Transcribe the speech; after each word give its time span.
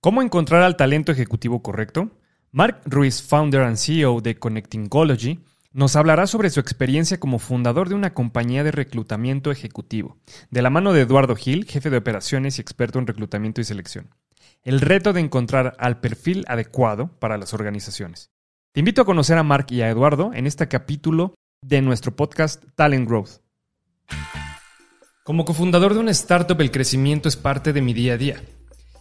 ¿Cómo 0.00 0.22
encontrar 0.22 0.62
al 0.62 0.76
talento 0.76 1.10
ejecutivo 1.10 1.60
correcto? 1.60 2.12
Mark 2.52 2.82
Ruiz, 2.84 3.20
founder 3.20 3.62
and 3.62 3.76
CEO 3.76 4.20
de 4.20 4.38
Connectingology, 4.38 5.40
nos 5.72 5.96
hablará 5.96 6.28
sobre 6.28 6.50
su 6.50 6.60
experiencia 6.60 7.18
como 7.18 7.40
fundador 7.40 7.88
de 7.88 7.96
una 7.96 8.14
compañía 8.14 8.62
de 8.62 8.70
reclutamiento 8.70 9.50
ejecutivo, 9.50 10.16
de 10.52 10.62
la 10.62 10.70
mano 10.70 10.92
de 10.92 11.00
Eduardo 11.00 11.34
Gil, 11.34 11.64
jefe 11.64 11.90
de 11.90 11.96
operaciones 11.96 12.58
y 12.58 12.60
experto 12.60 13.00
en 13.00 13.08
reclutamiento 13.08 13.60
y 13.60 13.64
selección. 13.64 14.14
El 14.62 14.80
reto 14.80 15.12
de 15.12 15.20
encontrar 15.20 15.74
al 15.80 15.98
perfil 15.98 16.44
adecuado 16.46 17.08
para 17.18 17.36
las 17.36 17.52
organizaciones. 17.52 18.30
Te 18.70 18.78
invito 18.78 19.02
a 19.02 19.04
conocer 19.04 19.36
a 19.36 19.42
Mark 19.42 19.66
y 19.70 19.82
a 19.82 19.90
Eduardo 19.90 20.30
en 20.32 20.46
este 20.46 20.68
capítulo 20.68 21.34
de 21.60 21.82
nuestro 21.82 22.14
podcast 22.14 22.64
Talent 22.76 23.08
Growth. 23.08 23.40
Como 25.24 25.44
cofundador 25.44 25.94
de 25.94 26.00
una 26.00 26.12
startup, 26.12 26.60
el 26.60 26.70
crecimiento 26.70 27.28
es 27.28 27.36
parte 27.36 27.72
de 27.72 27.82
mi 27.82 27.94
día 27.94 28.14
a 28.14 28.16
día. 28.16 28.42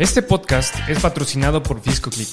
Este 0.00 0.22
podcast 0.22 0.74
es 0.88 0.98
patrocinado 0.98 1.62
por 1.62 1.82
FiscoClick, 1.82 2.30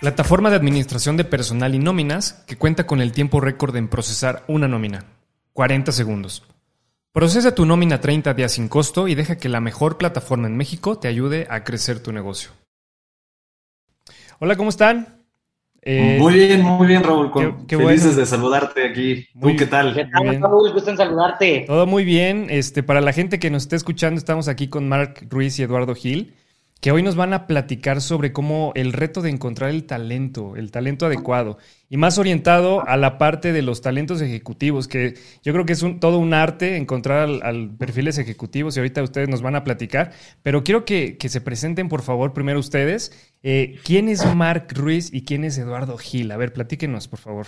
plataforma 0.00 0.50
de 0.50 0.56
administración 0.56 1.16
de 1.16 1.22
personal 1.22 1.76
y 1.76 1.78
nóminas 1.78 2.42
que 2.44 2.56
cuenta 2.56 2.88
con 2.88 3.00
el 3.00 3.12
tiempo 3.12 3.40
récord 3.40 3.76
en 3.76 3.86
procesar 3.86 4.42
una 4.48 4.66
nómina, 4.66 5.04
40 5.52 5.92
segundos. 5.92 6.42
Procesa 7.12 7.54
tu 7.54 7.66
nómina 7.66 8.00
30 8.00 8.34
días 8.34 8.50
sin 8.50 8.66
costo 8.66 9.06
y 9.06 9.14
deja 9.14 9.38
que 9.38 9.48
la 9.48 9.60
mejor 9.60 9.96
plataforma 9.96 10.48
en 10.48 10.56
México 10.56 10.98
te 10.98 11.06
ayude 11.06 11.46
a 11.48 11.62
crecer 11.62 12.02
tu 12.02 12.10
negocio. 12.10 12.50
Hola, 14.40 14.56
¿cómo 14.56 14.70
están? 14.70 15.22
Eh, 15.80 16.18
muy 16.18 16.34
bien, 16.34 16.62
muy 16.62 16.88
bien, 16.88 17.04
Raúl. 17.04 17.30
qué, 17.68 17.76
felices 17.76 18.16
de 18.16 18.26
saludarte 18.26 18.84
aquí. 18.84 19.24
¿Tú 19.40 19.54
qué 19.56 19.66
tal? 19.66 19.94
¿Qué 19.94 20.06
tal, 20.06 20.42
Raúl? 20.42 20.72
Gusto 20.72 20.90
en 20.90 20.96
saludarte. 20.96 21.62
Todo 21.64 21.86
muy 21.86 22.04
bien. 22.04 22.48
Este, 22.50 22.82
para 22.82 23.00
la 23.00 23.12
gente 23.12 23.38
que 23.38 23.50
nos 23.50 23.62
esté 23.62 23.76
escuchando, 23.76 24.18
estamos 24.18 24.48
aquí 24.48 24.66
con 24.66 24.88
Mark 24.88 25.28
Ruiz 25.30 25.60
y 25.60 25.62
Eduardo 25.62 25.94
Gil 25.94 26.34
que 26.80 26.92
hoy 26.92 27.02
nos 27.02 27.16
van 27.16 27.32
a 27.32 27.46
platicar 27.46 28.00
sobre 28.00 28.32
cómo 28.32 28.72
el 28.76 28.92
reto 28.92 29.20
de 29.20 29.30
encontrar 29.30 29.70
el 29.70 29.84
talento, 29.84 30.54
el 30.54 30.70
talento 30.70 31.06
adecuado, 31.06 31.58
y 31.90 31.96
más 31.96 32.18
orientado 32.18 32.86
a 32.86 32.96
la 32.96 33.18
parte 33.18 33.52
de 33.52 33.62
los 33.62 33.80
talentos 33.80 34.20
ejecutivos, 34.20 34.86
que 34.86 35.14
yo 35.42 35.52
creo 35.52 35.66
que 35.66 35.72
es 35.72 35.84
todo 36.00 36.18
un 36.18 36.34
arte 36.34 36.76
encontrar 36.76 37.28
al, 37.42 37.70
perfiles 37.76 38.18
ejecutivos 38.18 38.76
y 38.76 38.80
ahorita 38.80 39.02
ustedes 39.02 39.28
nos 39.28 39.42
van 39.42 39.56
a 39.56 39.64
platicar, 39.64 40.12
pero 40.42 40.62
quiero 40.62 40.84
que, 40.84 41.16
se 41.28 41.40
presenten 41.40 41.88
por 41.88 42.02
favor 42.02 42.32
primero 42.32 42.58
ustedes. 42.58 43.12
Eh, 43.42 43.78
¿Quién 43.84 44.08
es 44.08 44.24
Mark 44.34 44.68
Ruiz 44.70 45.12
y 45.12 45.24
quién 45.24 45.44
es 45.44 45.58
Eduardo 45.58 45.98
Gil? 45.98 46.30
A 46.30 46.36
ver, 46.36 46.52
platíquenos 46.52 47.08
por 47.08 47.18
favor. 47.18 47.46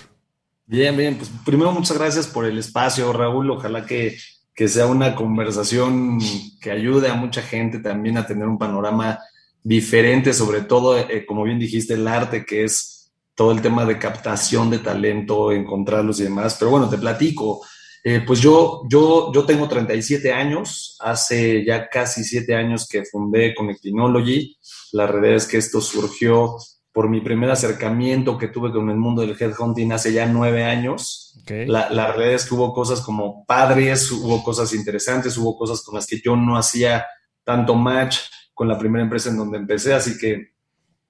Bien, 0.67 0.97
bien, 0.97 1.17
pues 1.17 1.31
primero 1.45 1.73
muchas 1.73 1.99
gracias 1.99 2.27
por 2.27 2.45
el 2.45 2.59
espacio, 2.59 3.13
Raúl. 3.13 3.51
Ojalá 3.51 3.87
que 3.87 4.17
que 4.55 4.69
sea 4.69 4.87
una 4.87 5.15
conversación 5.15 6.19
que 6.61 6.71
ayude 6.71 7.09
a 7.09 7.15
mucha 7.15 7.43
gente 7.43 7.79
también 7.79 8.19
a 8.19 8.27
tener 8.27 8.47
un 8.47 8.59
panorama 8.59 9.19
diferente, 9.63 10.33
sobre 10.33 10.63
todo, 10.63 10.99
eh, 10.99 11.25
como 11.27 11.45
bien 11.45 11.59
dijiste, 11.59 11.95
el 11.95 12.09
arte, 12.09 12.45
que 12.45 12.65
es 12.65 13.11
todo 13.35 13.53
el 13.53 13.63
tema 13.63 13.85
de 13.85 13.99
captación 13.99 14.71
de 14.71 14.79
talento, 14.79 15.53
encontrarlos 15.53 16.21
y 16.21 16.25
demás. 16.25 16.57
Pero 16.59 16.73
bueno, 16.73 16.89
te 16.89 16.99
platico. 16.99 17.63
Eh, 18.03 18.23
pues 18.27 18.41
yo, 18.41 18.83
yo, 18.89 19.31
yo 19.33 19.45
tengo 19.45 19.69
37 19.69 20.33
años, 20.33 20.97
hace 21.01 21.65
ya 21.65 21.89
casi 21.89 22.25
7 22.25 22.55
años 22.55 22.87
que 22.89 23.05
fundé 23.05 23.55
Connectinology. 23.55 24.57
La 24.93 25.07
realidad 25.07 25.37
es 25.37 25.47
que 25.47 25.59
esto 25.59 25.81
surgió 25.81 26.57
por 26.93 27.09
mi 27.09 27.21
primer 27.21 27.51
acercamiento 27.51 28.37
que 28.37 28.49
tuve 28.49 28.73
con 28.73 28.91
el 28.91 28.97
mundo 28.97 29.23
del 29.23 29.37
headhunting 29.39 29.93
hace 29.93 30.13
ya 30.13 30.27
nueve 30.27 30.65
años. 30.65 31.43
La, 31.47 31.91
la, 31.91 32.13
realidad 32.13 32.35
es 32.35 32.47
que 32.47 32.55
hubo 32.55 32.73
cosas 32.73 33.01
como 33.01 33.45
padres, 33.47 34.11
hubo 34.13 34.43
cosas 34.43 34.73
interesantes, 34.75 35.37
hubo 35.37 35.57
cosas 35.57 35.83
con 35.83 35.95
las 35.95 36.07
que 36.07 36.21
yo 36.21 36.37
no 36.37 36.57
hacía 36.57 37.07
tanto 37.45 37.75
match 37.75 38.19
con 38.55 38.69
la 38.69 38.79
primera 38.79 39.03
empresa 39.03 39.31
en 39.31 39.39
donde 39.39 39.59
empecé, 39.59 39.95
así 39.95 40.19
que 40.19 40.53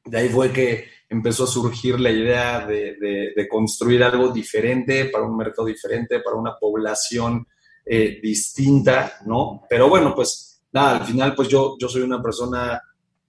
de 0.05 0.19
ahí 0.19 0.29
fue 0.29 0.53
que 0.53 0.89
empezó 1.09 1.45
a 1.45 1.49
surgir 1.49 1.99
la 1.99 2.11
idea 2.11 2.65
de, 2.65 2.97
de, 3.35 3.49
construir 3.49 4.03
algo 4.05 4.31
diferente 4.31 5.07
para 5.07 5.25
un 5.25 5.37
mercado 5.37 5.67
diferente, 5.67 6.21
para 6.21 6.37
una 6.37 6.55
población 6.59 7.47
eh, 7.85 8.21
distinta, 8.23 9.15
¿no? 9.27 9.63
Pero 9.69 9.89
bueno, 9.89 10.15
pues 10.15 10.63
nada, 10.73 10.99
al 10.99 11.05
final 11.05 11.35
pues 11.35 11.49
yo, 11.49 11.77
yo 11.81 11.89
soy 11.89 12.03
una 12.03 12.23
persona 12.23 12.81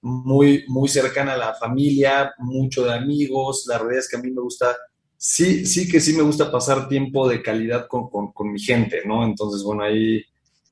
muy, 0.01 0.65
muy 0.67 0.89
cercana 0.89 1.33
a 1.33 1.37
la 1.37 1.53
familia, 1.53 2.33
mucho 2.39 2.83
de 2.85 2.93
amigos. 2.93 3.65
La 3.67 3.77
realidad 3.77 3.99
es 3.99 4.09
que 4.09 4.17
a 4.17 4.21
mí 4.21 4.31
me 4.31 4.41
gusta, 4.41 4.75
sí, 5.15 5.65
sí 5.65 5.89
que 5.89 5.99
sí 5.99 6.13
me 6.13 6.23
gusta 6.23 6.51
pasar 6.51 6.87
tiempo 6.87 7.27
de 7.29 7.41
calidad 7.41 7.87
con, 7.87 8.09
con, 8.09 8.51
mi 8.51 8.59
gente, 8.59 9.01
¿no? 9.05 9.23
Entonces, 9.23 9.63
bueno, 9.63 9.83
ahí 9.83 10.23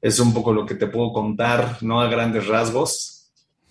es 0.01 0.19
un 0.19 0.34
poco 0.34 0.53
lo 0.53 0.66
que 0.66 0.75
te 0.75 0.88
puedo 0.88 1.13
contar, 1.13 1.78
¿no? 1.81 2.01
A 2.01 2.09
grandes 2.09 2.47
rasgos. 2.47 3.16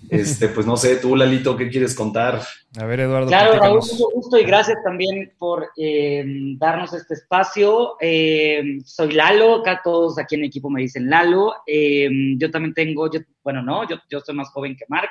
Este, 0.09 0.49
pues 0.49 0.65
no 0.65 0.77
sé, 0.77 0.97
tú, 0.97 1.17
Lalito, 1.17 1.57
¿qué 1.57 1.69
quieres 1.69 1.93
contar? 1.93 2.41
A 2.79 2.85
ver, 2.85 3.01
Eduardo. 3.01 3.27
Claro, 3.27 3.59
Raúl, 3.59 3.81
mucho 3.81 4.09
gusto 4.15 4.39
y 4.39 4.45
gracias 4.45 4.79
también 4.85 5.33
por 5.39 5.71
eh, 5.77 6.25
darnos 6.57 6.93
este 6.93 7.15
espacio. 7.15 7.97
Eh, 8.01 8.79
soy 8.85 9.11
Lalo, 9.11 9.57
acá 9.57 9.81
todos 9.83 10.17
aquí 10.21 10.37
en 10.37 10.43
el 10.43 10.47
equipo 10.47 10.71
me 10.71 10.83
dicen 10.83 11.11
Lalo. 11.11 11.53
Eh, 11.67 12.09
yo 12.37 12.49
también 12.49 12.75
tengo, 12.75 13.11
yo, 13.11 13.19
bueno, 13.43 13.61
no, 13.61 13.89
yo, 13.89 13.97
yo 14.09 14.21
soy 14.21 14.37
más 14.37 14.51
joven 14.51 14.77
que 14.77 14.85
Mark. 14.89 15.11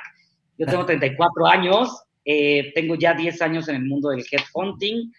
Yo 0.58 0.66
tengo 0.66 0.84
34 0.84 1.46
años, 1.46 2.02
eh, 2.24 2.72
tengo 2.74 2.96
ya 2.96 3.14
10 3.14 3.40
años 3.42 3.68
en 3.68 3.76
el 3.76 3.84
mundo 3.84 4.10
del 4.10 4.24
headhunting. 4.30 5.12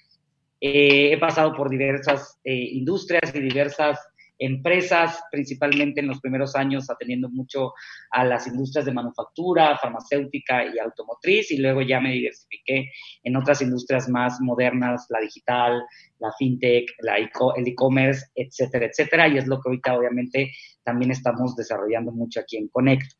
Eh, 0.61 1.13
he 1.13 1.17
pasado 1.17 1.53
por 1.55 1.69
diversas 1.69 2.37
eh, 2.43 2.53
industrias 2.53 3.33
y 3.33 3.39
diversas 3.39 3.97
empresas, 4.39 5.21
principalmente 5.31 5.99
en 5.99 6.07
los 6.07 6.21
primeros 6.21 6.55
años 6.55 6.89
atendiendo 6.89 7.29
mucho 7.29 7.73
a 8.11 8.23
las 8.23 8.47
industrias 8.47 8.85
de 8.85 8.93
manufactura, 8.93 9.77
farmacéutica 9.77 10.65
y 10.65 10.79
automotriz, 10.79 11.51
y 11.51 11.57
luego 11.57 11.81
ya 11.81 11.99
me 11.99 12.13
diversifiqué 12.13 12.89
en 13.23 13.35
otras 13.35 13.61
industrias 13.61 14.07
más 14.07 14.39
modernas, 14.39 15.05
la 15.09 15.19
digital, 15.19 15.83
la 16.19 16.31
fintech, 16.37 16.89
el 16.99 17.67
e-commerce, 17.67 18.27
etcétera, 18.33 18.85
etcétera, 18.85 19.27
y 19.27 19.37
es 19.37 19.47
lo 19.47 19.57
que 19.59 19.69
ahorita 19.69 19.97
obviamente 19.97 20.51
también 20.83 21.11
estamos 21.11 21.55
desarrollando 21.55 22.11
mucho 22.11 22.39
aquí 22.39 22.57
en 22.57 22.69
Connect. 22.69 23.11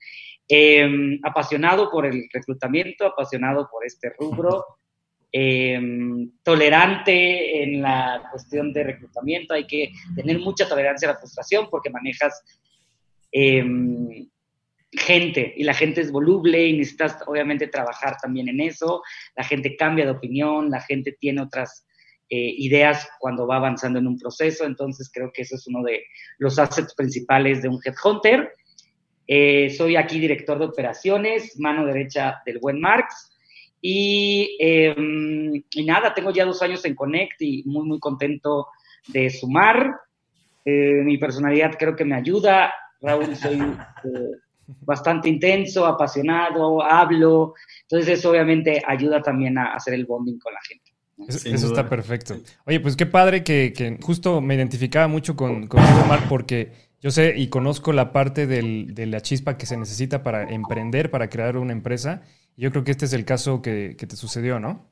Em, 0.52 1.20
apasionado 1.22 1.92
por 1.92 2.08
el 2.08 2.28
reclutamiento, 2.34 3.06
apasionado 3.06 3.70
por 3.72 3.86
este 3.86 4.12
rubro, 4.18 4.66
em, 5.32 6.32
tolerante 6.42 7.62
en 7.62 7.84
la 7.84 8.24
cuestión 8.32 8.74
de 8.74 8.84
reclutamiento, 8.84 9.54
hay 9.54 9.68
que 9.68 9.92
tener 10.16 10.40
mucha 10.40 10.68
tolerancia 10.68 11.08
a 11.08 11.14
la 11.14 11.20
frustración 11.20 11.68
porque 11.70 11.92
manejas 11.92 12.44
em, 13.32 14.28
gente 14.92 15.54
y 15.56 15.64
la 15.64 15.76
gente 15.76 16.02
es 16.02 16.12
voluble 16.12 16.66
y 16.66 16.78
necesitas 16.78 17.18
obviamente 17.28 17.68
trabajar 17.68 18.18
también 18.20 18.50
en 18.50 18.60
eso, 18.60 19.04
la 19.36 19.44
gente 19.44 19.76
cambia 19.76 20.06
de 20.06 20.12
opinión, 20.12 20.72
la 20.72 20.81
gente 20.81 21.16
tiene 21.20 21.44
otras 21.44 21.86
eh, 22.28 22.56
ideas 22.58 23.08
cuando 23.20 23.46
va 23.46 23.58
avanzando 23.58 24.00
en 24.00 24.08
un 24.08 24.18
proceso, 24.18 24.66
entonces 24.66 25.12
creo 25.14 25.31
que 25.31 25.44
eso 25.44 25.58
es 25.58 25.68
uno 25.68 25.84
de 25.84 26.06
los 26.40 26.58
assets 26.58 26.96
principales 26.96 27.62
de 27.62 27.70
un 27.70 27.80
headhunter 27.86 28.52
eh, 29.32 29.70
soy 29.70 29.96
aquí 29.96 30.20
director 30.20 30.58
de 30.58 30.66
operaciones, 30.66 31.60
mano 31.60 31.86
derecha 31.86 32.42
del 32.44 32.58
buen 32.58 32.82
Marx. 32.82 33.32
Em, 33.80 35.54
y, 35.72 35.86
nada, 35.86 36.16
tengo 36.16 36.31
ya 36.31 36.46
dos 36.46 36.64
años 36.64 36.84
en 36.86 36.96
Connect 36.96 37.40
y 37.40 37.62
muy, 37.68 37.88
muy 37.88 38.00
contento 38.00 38.70
de 39.08 39.30
sumar. 39.30 39.98
Eh, 40.66 41.04
mi 41.06 41.20
personalidad 41.20 41.76
creo 41.78 41.96
que 41.96 42.06
me 42.06 42.16
ayuda. 42.16 42.74
Raúl, 43.02 43.36
soy 43.36 43.60
eh, 43.60 44.31
bastante 44.81 45.30
intenso, 45.30 45.86
apasionado, 45.86 46.82
hablo. 46.82 47.54
Entonces 47.84 48.18
eso 48.18 48.32
obviamente 48.32 48.82
ayuda 48.84 49.22
también 49.22 49.60
a 49.60 49.75
hacer 49.75 49.94
el 49.94 50.08
bonding 50.08 50.40
con 50.40 50.56
la 50.56 50.60
gente. 50.68 50.92
Eso, 51.28 51.68
está 51.68 51.88
perfecto. 51.88 52.36
Oye, 52.66 52.80
pues 52.80 52.96
qué 52.96 53.06
padre 53.06 53.44
que, 53.44 54.00
justo 54.02 54.42
me 54.42 54.56
identificaba 54.56 55.08
mucho 55.08 55.36
con, 55.36 55.68
con 55.68 55.82
Mark 56.08 56.24
porque 56.28 56.88
yo 57.01 57.12
sé 57.12 57.34
y 57.38 57.48
conozco 57.48 57.94
la 57.94 58.12
parte 58.12 58.46
de 58.46 59.06
la 59.06 59.22
chispa 59.22 59.57
que 59.57 59.66
se 59.66 59.78
necesita 59.78 60.22
para 60.22 60.50
emprender, 60.50 61.10
para 61.10 61.30
crear 61.30 61.57
una 61.57 61.72
empresa. 61.72 62.24
Yo 62.57 62.72
creo 62.72 62.84
que 62.84 62.92
este 62.92 63.06
es 63.06 63.13
el 63.13 63.24
caso 63.24 63.62
que, 63.62 63.96
te 63.98 64.16
sucedió, 64.18 64.60
¿no? 64.60 64.90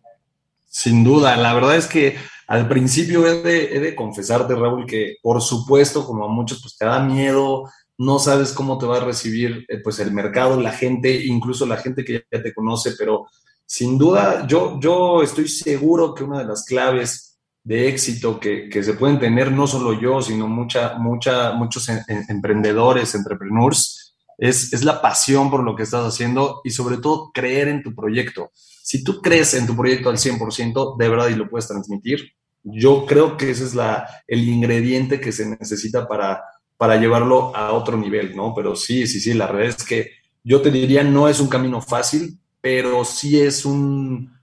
Sin 0.65 1.03
duda, 1.03 1.35
la 1.35 1.53
verdad 1.53 1.75
es 1.75 1.87
que 1.87 2.15
al 2.47 2.69
principio 2.69 3.27
he 3.27 3.41
de, 3.41 3.95
confesarte, 3.95 4.55
Raúl, 4.55 4.85
que 4.85 5.15
por 5.21 5.41
supuesto, 5.41 6.05
como 6.05 6.23
a 6.23 6.29
muchos, 6.29 6.61
pues 6.61 6.77
te 6.77 6.85
da 6.85 7.01
miedo, 7.01 7.69
no 7.97 8.19
sabes 8.19 8.53
cómo 8.53 8.77
te 8.77 8.85
va 8.85 8.97
a 8.97 9.05
recibir 9.05 9.65
eh, 9.67 9.79
pues 9.83 9.99
el 9.99 10.11
mercado, 10.11 10.61
la 10.61 10.71
gente, 10.71 11.25
incluso 11.25 11.65
la 11.65 11.77
gente 11.77 12.05
que 12.05 12.23
ya 12.31 12.41
te 12.41 12.53
conoce, 12.53 12.93
pero 12.97 13.27
sin 13.65 13.97
duda, 13.97 14.47
yo, 14.47 14.79
yo 14.79 15.21
estoy 15.21 15.49
seguro 15.49 16.13
que 16.13 16.23
una 16.23 16.39
de 16.39 16.45
las 16.45 16.63
claves 16.63 17.36
de 17.67 17.89
éxito 17.89 18.39
que, 18.39 18.69
que 18.69 18.81
se 18.81 18.93
pueden 18.93 19.19
tener, 19.19 19.51
no 19.51 19.67
solo 19.67 19.99
yo, 19.99 20.21
sino 20.21 20.47
mucha, 20.47 20.97
mucha, 20.99 21.51
muchos 21.51 21.89
emprendedores, 22.29 23.13
entrepreneurs, 23.13 24.15
es, 24.37 24.71
es 24.71 24.85
la 24.85 25.01
pasión 25.01 25.51
por 25.51 25.63
lo 25.63 25.75
que 25.75 25.83
estás 25.83 26.05
haciendo 26.05 26.61
y 26.63 26.69
sobre 26.69 26.95
todo 26.95 27.29
creer 27.33 27.67
en 27.67 27.83
tu 27.83 27.93
proyecto. 27.93 28.51
Si 28.55 29.03
tú 29.03 29.21
crees 29.21 29.53
en 29.53 29.67
tu 29.67 29.75
proyecto 29.75 30.09
al 30.09 30.15
100%, 30.15 30.95
de 30.97 31.09
verdad, 31.09 31.27
y 31.27 31.35
lo 31.35 31.49
puedes 31.49 31.67
transmitir, 31.67 32.31
yo 32.63 33.05
creo 33.05 33.35
que 33.35 33.51
ese 33.51 33.65
es 33.65 33.75
la, 33.75 34.07
el 34.27 34.47
ingrediente 34.47 35.19
que 35.19 35.33
se 35.33 35.45
necesita 35.45 36.07
para, 36.07 36.41
para 36.77 36.95
llevarlo 36.95 37.53
a 37.53 37.73
otro 37.73 37.97
nivel, 37.97 38.33
¿no? 38.33 38.53
Pero 38.55 38.77
sí, 38.77 39.07
sí, 39.07 39.19
sí, 39.19 39.33
la 39.33 39.51
verdad 39.51 39.75
es 39.77 39.83
que 39.83 40.11
yo 40.41 40.61
te 40.61 40.71
diría, 40.71 41.03
no 41.03 41.27
es 41.27 41.41
un 41.41 41.49
camino 41.49 41.81
fácil, 41.81 42.39
pero 42.61 43.03
sí 43.03 43.41
es 43.41 43.65
un, 43.65 44.36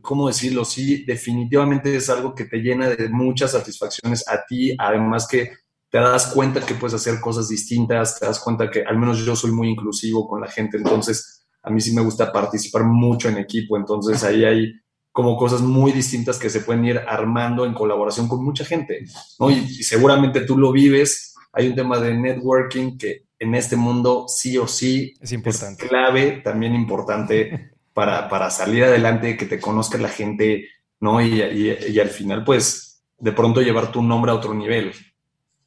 ¿cómo 0.00 0.28
decirlo? 0.28 0.64
Sí, 0.64 1.04
definitivamente 1.04 1.94
es 1.94 2.08
algo 2.10 2.34
que 2.34 2.44
te 2.44 2.58
llena 2.58 2.88
de 2.88 3.08
muchas 3.08 3.52
satisfacciones 3.52 4.26
a 4.28 4.44
ti, 4.46 4.74
además 4.78 5.26
que 5.28 5.52
te 5.90 5.98
das 5.98 6.32
cuenta 6.34 6.64
que 6.64 6.74
puedes 6.74 6.94
hacer 6.94 7.20
cosas 7.20 7.48
distintas, 7.48 8.18
te 8.18 8.26
das 8.26 8.40
cuenta 8.40 8.70
que 8.70 8.82
al 8.82 8.98
menos 8.98 9.24
yo 9.24 9.34
soy 9.34 9.52
muy 9.52 9.68
inclusivo 9.68 10.28
con 10.28 10.40
la 10.40 10.48
gente, 10.48 10.76
entonces 10.76 11.46
a 11.62 11.70
mí 11.70 11.80
sí 11.80 11.94
me 11.94 12.02
gusta 12.02 12.32
participar 12.32 12.84
mucho 12.84 13.28
en 13.28 13.38
equipo, 13.38 13.76
entonces 13.76 14.22
ahí 14.22 14.44
hay 14.44 14.72
como 15.12 15.36
cosas 15.36 15.62
muy 15.62 15.92
distintas 15.92 16.38
que 16.38 16.50
se 16.50 16.60
pueden 16.60 16.84
ir 16.84 16.98
armando 16.98 17.64
en 17.64 17.74
colaboración 17.74 18.28
con 18.28 18.44
mucha 18.44 18.64
gente, 18.64 19.04
¿no? 19.40 19.50
Y, 19.50 19.66
seguramente 19.82 20.42
tú 20.42 20.56
lo 20.56 20.70
vives, 20.70 21.34
hay 21.52 21.68
un 21.68 21.74
tema 21.74 21.98
de 21.98 22.14
networking 22.14 22.96
que 22.96 23.24
en 23.38 23.54
este 23.54 23.76
mundo 23.76 24.26
sí 24.28 24.58
o 24.58 24.68
sí 24.68 25.14
es, 25.20 25.32
importante. 25.32 25.88
clave, 25.88 26.40
también 26.44 26.74
importante 26.74 27.72
para, 27.98 28.28
para, 28.28 28.48
salir 28.48 28.84
adelante, 28.84 29.36
que 29.36 29.44
te 29.44 29.58
conozca 29.58 29.98
la 29.98 30.08
gente, 30.08 30.68
¿no? 31.00 31.20
Y, 31.20 31.42
y, 31.42 31.98
al 31.98 32.10
final, 32.10 32.44
pues, 32.44 33.02
de 33.18 33.32
pronto 33.32 33.60
llevar 33.60 33.90
tu 33.90 34.04
nombre 34.04 34.30
a 34.30 34.36
otro 34.36 34.54
nivel. 34.54 34.92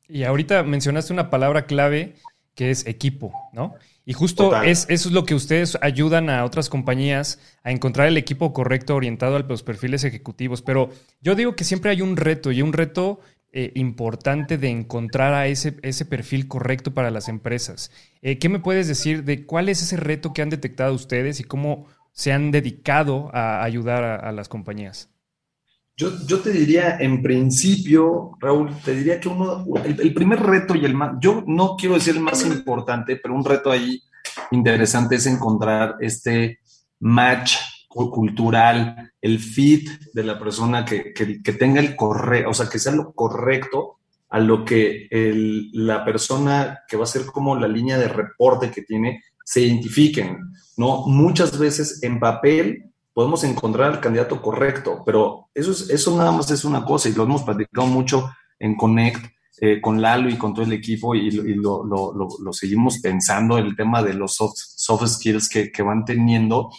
Y 0.08 0.24
ahorita 0.24 0.64
mencionaste 0.64 1.12
una 1.12 1.30
palabra 1.30 1.66
clave 1.66 2.16
que 2.56 2.72
es 2.72 2.88
equipo, 2.88 3.34
¿no? 3.52 3.76
Y 4.06 4.14
justo 4.14 4.56
es, 4.62 4.86
eso 4.88 5.10
es 5.10 5.14
lo 5.14 5.26
que 5.26 5.36
ustedes 5.36 5.78
ayudan 5.82 6.30
a 6.30 6.46
otras 6.46 6.70
compañías 6.70 7.38
a 7.64 7.72
encontrar 7.72 8.08
el 8.08 8.16
equipo 8.16 8.54
correcto 8.54 8.96
orientado 8.96 9.36
a 9.36 9.40
los 9.40 9.62
perfiles 9.62 10.06
ejecutivos. 10.06 10.62
Pero 10.62 10.90
yo 11.20 11.36
digo 11.36 11.58
que 11.58 11.66
siempre 11.66 11.92
hay 11.92 12.02
un 12.02 12.16
reto 12.16 12.54
y 12.54 12.62
un 12.62 12.72
reto 12.72 13.20
eh, 13.52 13.74
importante 13.76 14.58
de 14.58 14.70
encontrar 14.70 15.34
a 15.34 15.48
ese, 15.48 15.76
ese 15.82 16.06
perfil 16.06 16.48
correcto 16.48 16.94
para 16.94 17.12
las 17.12 17.28
empresas. 17.28 17.92
Eh, 18.22 18.40
¿Qué 18.40 18.48
me 18.48 18.60
puedes 18.60 18.88
decir 18.88 19.26
de 19.26 19.46
cuál 19.46 19.68
es 19.68 19.82
ese 19.82 19.98
reto 19.98 20.32
que 20.32 20.42
han 20.42 20.50
detectado 20.50 20.94
ustedes 20.94 21.42
y 21.42 21.44
cómo 21.44 21.88
se 22.12 22.32
han 22.32 22.52
dedicado 22.52 23.30
a 23.34 23.64
ayudar 23.64 24.04
a, 24.04 24.32
las 24.32 24.50
compañías? 24.50 25.10
Yo, 25.96 26.12
yo, 26.26 26.40
te 26.40 26.52
diría, 26.52 26.98
en 27.00 27.22
principio, 27.22 28.32
Raúl, 28.40 28.76
te 28.84 28.96
diría 28.96 29.20
que 29.20 29.30
uno, 29.30 29.66
el, 29.84 30.14
primer 30.14 30.42
reto 30.42 30.76
y 30.76 30.86
el 30.86 30.96
más, 30.96 31.14
yo 31.20 31.44
no 31.46 31.76
quiero 31.76 31.96
decir 31.96 32.16
el 32.16 32.22
más 32.22 32.46
importante, 32.46 33.18
pero 33.18 33.36
un 33.36 33.46
reto 33.46 33.70
ahí 33.72 34.02
interesante 34.52 35.16
es 35.16 35.26
encontrar 35.28 35.96
este 36.00 36.60
match 37.00 37.58
cultural, 37.88 39.12
el 39.22 39.40
fit 39.40 39.90
de 40.14 40.24
la 40.24 40.40
persona 40.40 40.86
que, 40.86 41.14
que, 41.14 41.54
tenga 41.54 41.82
el 41.82 41.96
correcto, 41.96 42.50
o 42.50 42.54
sea, 42.54 42.70
que 42.70 42.80
sea 42.80 42.94
lo 42.94 43.14
correcto 43.14 43.98
a 44.30 44.40
lo 44.40 44.64
que 44.64 45.08
el, 45.12 45.72
la 45.74 46.06
persona 46.06 46.80
que 46.88 46.96
va 46.96 47.04
a 47.04 47.08
ser 47.08 47.26
como 47.26 47.56
la 47.56 47.68
línea 47.68 47.98
de 47.98 48.08
reporte 48.08 48.72
que 48.72 48.84
tiene 48.84 49.22
se 49.46 49.62
identifiquen, 49.62 50.38
¿no? 50.78 51.06
Muchas 51.08 51.58
veces 51.58 52.02
en 52.04 52.20
papel 52.20 52.92
podemos 53.14 53.44
encontrar 53.44 53.94
el 53.94 54.00
candidato 54.00 54.42
correcto, 54.42 55.04
pero 55.06 55.50
eso, 55.54 55.72
es, 55.72 55.90
eso 55.90 56.18
nada 56.18 56.32
más 56.32 56.50
es 56.52 56.64
una 56.64 56.86
cosa 56.86 57.10
y 57.10 57.14
lo 57.14 57.24
hemos 57.24 57.44
platicado 57.44 57.88
mucho 57.88 58.32
en 58.60 58.76
Connect 58.76 59.26
eh, 59.60 59.82
con 59.82 60.02
Lalo 60.02 60.30
y 60.30 60.38
con 60.38 60.54
todo 60.54 60.66
el 60.66 60.74
equipo 60.74 61.14
y, 61.14 61.30
lo, 61.32 61.84
lo, 61.84 62.54
seguimos 62.54 63.00
pensando, 63.00 63.58
el 63.58 63.76
tema 63.76 64.02
de 64.02 64.14
los 64.14 64.36
soft, 64.36 64.56
soft 64.56 65.08
skills 65.08 65.50
que, 65.50 65.72
que 65.72 65.84
van 65.84 66.06
teniendo 66.06 66.70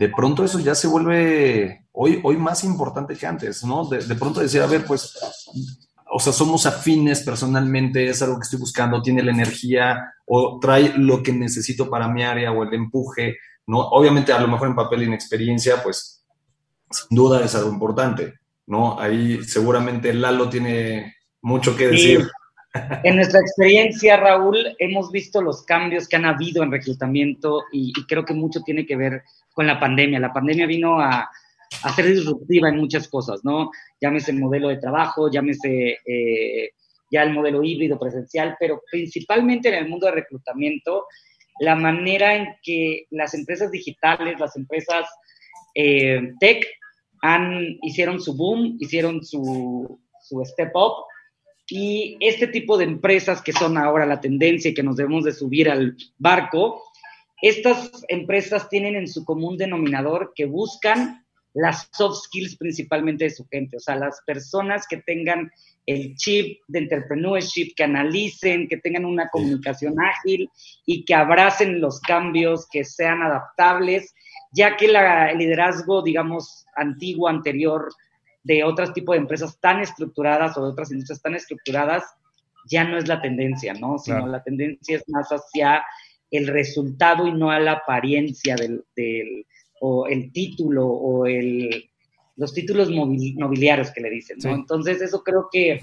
de 0.00 0.08
pronto 0.08 0.42
eso 0.42 0.58
ya 0.58 0.74
se 0.74 0.86
vuelve 0.86 1.86
hoy, 1.92 2.20
hoy 2.24 2.38
más 2.38 2.64
importante 2.64 3.14
que 3.14 3.26
antes, 3.26 3.62
¿no? 3.64 3.84
De, 3.84 4.14
pronto 4.14 4.40
decir, 4.40 4.62
a 4.62 4.66
ver, 4.66 4.86
pues, 4.86 5.12
o 6.12 6.18
sea, 6.18 6.32
somos 6.32 6.66
afines 6.66 7.22
personalmente, 7.22 8.08
es 8.08 8.20
algo 8.22 8.36
que 8.36 8.42
estoy 8.42 8.58
buscando, 8.58 9.02
tiene 9.02 9.22
la 9.22 9.30
energía 9.30 10.12
o 10.26 10.58
trae 10.60 10.92
lo 10.96 11.22
que 11.22 11.32
necesito 11.32 11.88
para 11.88 12.08
mi 12.08 12.22
área 12.24 12.52
o 12.52 12.64
el 12.64 12.74
empuje, 12.74 13.36
¿no? 13.66 13.78
Obviamente, 13.78 14.32
a 14.32 14.40
lo 14.40 14.48
mejor 14.48 14.68
en 14.68 14.74
papel 14.74 15.02
y 15.02 15.04
en 15.06 15.12
experiencia, 15.12 15.82
pues, 15.82 16.24
sin 16.90 17.16
duda 17.16 17.44
es 17.44 17.54
algo 17.54 17.70
importante, 17.70 18.34
¿no? 18.66 18.98
Ahí 18.98 19.42
seguramente 19.44 20.12
Lalo 20.12 20.48
tiene 20.48 21.14
mucho 21.42 21.76
que 21.76 21.88
decir. 21.88 22.28
En 23.02 23.16
nuestra 23.16 23.40
experiencia, 23.40 24.16
Raúl, 24.16 24.76
hemos 24.78 25.10
visto 25.10 25.42
los 25.42 25.64
cambios 25.64 26.06
que 26.06 26.16
han 26.16 26.24
habido 26.24 26.62
en 26.62 26.70
reclutamiento 26.70 27.64
y, 27.72 27.92
creo 28.06 28.24
que 28.24 28.34
mucho 28.34 28.62
tiene 28.62 28.86
que 28.86 28.96
ver 28.96 29.22
con 29.52 29.66
la 29.66 29.80
pandemia. 29.80 30.20
La 30.20 30.32
pandemia 30.32 30.66
vino 30.66 31.00
a, 31.00 31.28
ser 31.94 32.06
disruptiva 32.06 32.68
en 32.68 32.76
muchas 32.76 33.08
cosas, 33.08 33.40
¿no? 33.42 33.70
Llámese 34.00 34.32
el 34.32 34.38
modelo 34.38 34.68
de 34.68 34.76
trabajo, 34.76 35.30
llámese 35.30 35.98
eh, 36.04 36.70
ya 37.10 37.22
el 37.22 37.32
modelo 37.32 37.62
híbrido 37.62 37.98
presencial, 37.98 38.56
pero 38.60 38.82
principalmente 38.90 39.68
en 39.68 39.74
el 39.74 39.88
mundo 39.88 40.06
de 40.06 40.12
reclutamiento, 40.12 41.06
la 41.60 41.74
manera 41.74 42.36
en 42.36 42.48
que 42.62 43.06
las 43.10 43.34
empresas 43.34 43.70
digitales, 43.70 44.38
las 44.38 44.56
empresas 44.56 45.06
eh, 45.74 46.32
tech, 46.38 46.66
han, 47.22 47.78
hicieron 47.82 48.20
su 48.20 48.34
boom, 48.34 48.76
hicieron 48.80 49.24
su, 49.24 50.00
su 50.22 50.44
step 50.44 50.74
up 50.74 51.04
y 51.68 52.16
este 52.20 52.48
tipo 52.48 52.76
de 52.76 52.84
empresas 52.84 53.42
que 53.42 53.52
son 53.52 53.78
ahora 53.78 54.06
la 54.06 54.20
tendencia 54.20 54.70
y 54.70 54.74
que 54.74 54.82
nos 54.82 54.96
debemos 54.96 55.24
de 55.24 55.32
subir 55.32 55.70
al 55.70 55.96
barco, 56.18 56.82
estas 57.42 58.04
empresas 58.08 58.68
tienen 58.68 58.96
en 58.96 59.06
su 59.06 59.24
común 59.24 59.56
denominador 59.56 60.32
que 60.34 60.46
buscan 60.46 61.19
las 61.54 61.88
soft 61.92 62.24
skills 62.24 62.56
principalmente 62.56 63.24
de 63.24 63.30
su 63.30 63.46
gente, 63.48 63.76
o 63.76 63.80
sea, 63.80 63.96
las 63.96 64.20
personas 64.26 64.86
que 64.88 64.98
tengan 64.98 65.50
el 65.86 66.14
chip 66.14 66.60
de 66.68 66.80
entrepreneurship, 66.80 67.74
que 67.74 67.84
analicen, 67.84 68.68
que 68.68 68.76
tengan 68.76 69.04
una 69.04 69.28
comunicación 69.28 70.00
ágil 70.00 70.48
y 70.86 71.04
que 71.04 71.14
abracen 71.14 71.80
los 71.80 72.00
cambios, 72.00 72.68
que 72.70 72.84
sean 72.84 73.22
adaptables, 73.22 74.14
ya 74.52 74.76
que 74.76 74.86
el 74.86 75.38
liderazgo, 75.38 76.02
digamos, 76.02 76.66
antiguo, 76.76 77.28
anterior, 77.28 77.88
de 78.42 78.64
otros 78.64 78.92
tipos 78.92 79.14
de 79.14 79.20
empresas 79.20 79.58
tan 79.60 79.80
estructuradas 79.80 80.56
o 80.56 80.64
de 80.64 80.70
otras 80.70 80.90
industrias 80.90 81.20
tan 81.20 81.34
estructuradas, 81.34 82.04
ya 82.68 82.84
no 82.84 82.96
es 82.96 83.08
la 83.08 83.20
tendencia, 83.20 83.74
¿no? 83.74 83.98
Sino 83.98 84.26
la 84.26 84.42
tendencia 84.42 84.96
es 84.96 85.08
más 85.08 85.28
hacia 85.28 85.84
el 86.30 86.46
resultado 86.46 87.26
y 87.26 87.32
no 87.32 87.50
a 87.50 87.58
la 87.58 87.72
apariencia 87.72 88.54
del, 88.56 88.84
o 89.80 90.06
el 90.06 90.32
título 90.32 90.86
o 90.86 91.26
el, 91.26 91.90
los 92.36 92.54
títulos 92.54 92.88
nobiliarios 92.90 93.90
que 93.90 94.00
le 94.00 94.10
dicen, 94.10 94.38
¿no? 94.42 94.54
Entonces 94.54 95.02
eso 95.02 95.22
creo 95.22 95.48
que 95.50 95.82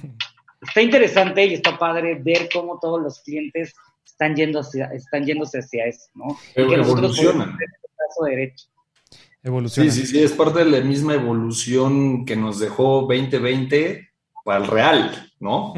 está 0.61 0.81
interesante 0.81 1.45
y 1.45 1.53
está 1.53 1.77
padre 1.77 2.15
ver 2.15 2.49
cómo 2.51 2.79
todos 2.79 3.01
los 3.01 3.19
clientes 3.21 3.73
están, 4.05 4.35
yendo 4.35 4.61
están 4.61 5.25
yéndose 5.25 5.59
hacia 5.59 5.85
eso, 5.85 6.09
¿no? 6.15 6.37
que 6.55 6.77
nosotros 6.77 7.17
podemos 7.17 7.47
caso 7.47 8.25
derecho. 8.25 8.67
Sí, 9.67 9.91
sí, 9.91 10.05
sí, 10.05 10.19
es 10.19 10.33
parte 10.33 10.59
de 10.59 10.65
la 10.65 10.81
misma 10.81 11.13
evolución 11.13 12.25
que 12.25 12.35
nos 12.35 12.59
dejó 12.59 13.07
2020 13.07 14.06
para 14.47 14.63
el 14.63 14.71
real, 14.71 15.29
¿no? 15.41 15.73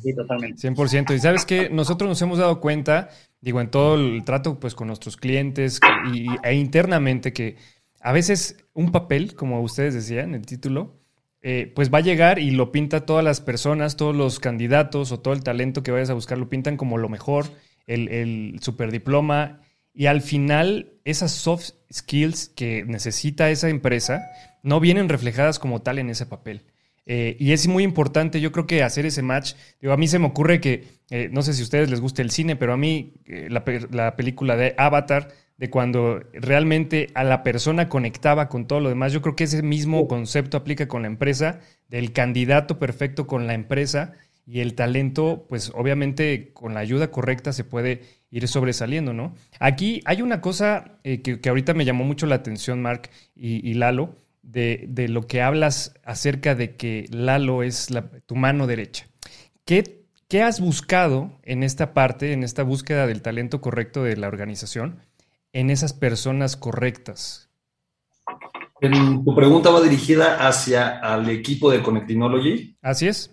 Sí, 0.00 0.14
totalmente. 0.14 0.70
100%. 0.70 1.12
Y 1.12 1.18
sabes 1.18 1.44
que 1.44 1.68
nosotros 1.70 2.08
nos 2.08 2.22
hemos 2.22 2.38
dado 2.38 2.60
cuenta, 2.60 3.08
digo, 3.40 3.60
en 3.60 3.68
todo 3.68 3.96
el 3.96 4.22
trato 4.22 4.60
pues 4.60 4.76
con 4.76 4.86
nuestros 4.86 5.16
clientes 5.16 5.80
y, 6.14 6.26
e 6.44 6.54
internamente 6.54 7.32
que 7.32 7.56
a 8.00 8.12
veces 8.12 8.64
un 8.74 8.92
papel, 8.92 9.34
como 9.34 9.60
ustedes 9.60 9.94
decían, 9.94 10.36
el 10.36 10.46
título, 10.46 11.00
eh, 11.40 11.72
pues 11.74 11.92
va 11.92 11.98
a 11.98 12.02
llegar 12.02 12.38
y 12.38 12.52
lo 12.52 12.70
pinta 12.70 13.06
todas 13.06 13.24
las 13.24 13.40
personas, 13.40 13.96
todos 13.96 14.14
los 14.14 14.38
candidatos 14.38 15.10
o 15.10 15.18
todo 15.18 15.34
el 15.34 15.42
talento 15.42 15.82
que 15.82 15.90
vayas 15.90 16.10
a 16.10 16.14
buscar, 16.14 16.38
lo 16.38 16.48
pintan 16.48 16.76
como 16.76 16.98
lo 16.98 17.08
mejor, 17.08 17.46
el, 17.88 18.06
el 18.06 18.60
superdiploma 18.60 19.62
y 19.92 20.06
al 20.06 20.20
final, 20.22 20.92
esas 21.04 21.32
soft 21.32 21.70
skills 21.92 22.50
que 22.50 22.84
necesita 22.84 23.50
esa 23.50 23.68
empresa 23.68 24.22
no 24.62 24.78
vienen 24.78 25.08
reflejadas 25.08 25.58
como 25.58 25.82
tal 25.82 25.98
en 25.98 26.08
ese 26.08 26.24
papel. 26.24 26.62
Eh, 27.06 27.36
y 27.38 27.52
es 27.52 27.66
muy 27.66 27.82
importante, 27.82 28.40
yo 28.40 28.52
creo 28.52 28.66
que 28.66 28.82
hacer 28.82 29.06
ese 29.06 29.22
match. 29.22 29.54
Digo, 29.80 29.92
a 29.92 29.96
mí 29.96 30.06
se 30.06 30.18
me 30.18 30.26
ocurre 30.26 30.60
que, 30.60 30.84
eh, 31.10 31.28
no 31.32 31.42
sé 31.42 31.52
si 31.54 31.62
a 31.62 31.64
ustedes 31.64 31.90
les 31.90 32.00
gusta 32.00 32.22
el 32.22 32.30
cine, 32.30 32.56
pero 32.56 32.72
a 32.72 32.76
mí 32.76 33.14
eh, 33.26 33.48
la, 33.50 33.64
la, 33.90 34.16
película 34.16 34.56
de 34.56 34.74
Avatar, 34.78 35.28
de 35.56 35.70
cuando 35.70 36.20
realmente 36.32 37.08
a 37.14 37.24
la 37.24 37.42
persona 37.42 37.88
conectaba 37.88 38.48
con 38.48 38.66
todo 38.66 38.80
lo 38.80 38.88
demás, 38.88 39.12
yo 39.12 39.22
creo 39.22 39.36
que 39.36 39.44
ese 39.44 39.62
mismo 39.62 40.08
concepto 40.08 40.56
aplica 40.56 40.88
con 40.88 41.02
la 41.02 41.08
empresa, 41.08 41.60
del 41.88 42.12
candidato 42.12 42.78
perfecto 42.78 43.26
con 43.26 43.46
la 43.46 43.54
empresa 43.54 44.14
y 44.46 44.60
el 44.60 44.74
talento, 44.74 45.46
pues 45.48 45.70
obviamente 45.74 46.52
con 46.52 46.74
la 46.74 46.80
ayuda 46.80 47.10
correcta 47.10 47.52
se 47.52 47.64
puede 47.64 48.02
ir 48.30 48.48
sobresaliendo, 48.48 49.12
¿no? 49.12 49.34
Aquí 49.60 50.00
hay 50.04 50.22
una 50.22 50.40
cosa 50.40 50.98
eh, 51.04 51.22
que, 51.22 51.48
ahorita 51.48 51.74
me 51.74 51.84
llamó 51.84 52.04
mucho 52.04 52.26
la 52.26 52.36
atención, 52.36 52.82
Mark 52.82 53.10
y, 53.36 53.74
Lalo, 53.74 54.16
de, 54.42 55.06
lo 55.08 55.26
que 55.26 55.42
hablas 55.42 55.94
acerca 56.04 56.54
de 56.54 56.76
que 56.76 57.06
Lalo 57.10 57.62
es 57.62 57.88
tu 58.26 58.36
mano 58.36 58.66
derecha. 58.66 59.06
¿Qué, 59.64 60.04
¿Qué 60.28 60.42
has 60.42 60.60
buscado 60.60 61.38
en 61.42 61.62
esta 61.62 61.94
parte, 61.94 62.32
en 62.32 62.42
esta 62.42 62.62
búsqueda 62.62 63.06
del 63.06 63.22
talento 63.22 63.60
correcto 63.60 64.02
de 64.02 64.16
la 64.16 64.28
organización, 64.28 65.00
en 65.52 65.70
esas 65.70 65.92
personas 65.92 66.56
correctas? 66.56 67.48
tu 68.80 69.34
pregunta 69.36 69.70
va 69.70 69.80
dirigida 69.80 70.44
hacia 70.46 70.98
el 71.14 71.28
equipo 71.30 71.70
de 71.70 71.82
Connectinology. 71.82 72.76
Así 72.82 73.06
es. 73.06 73.30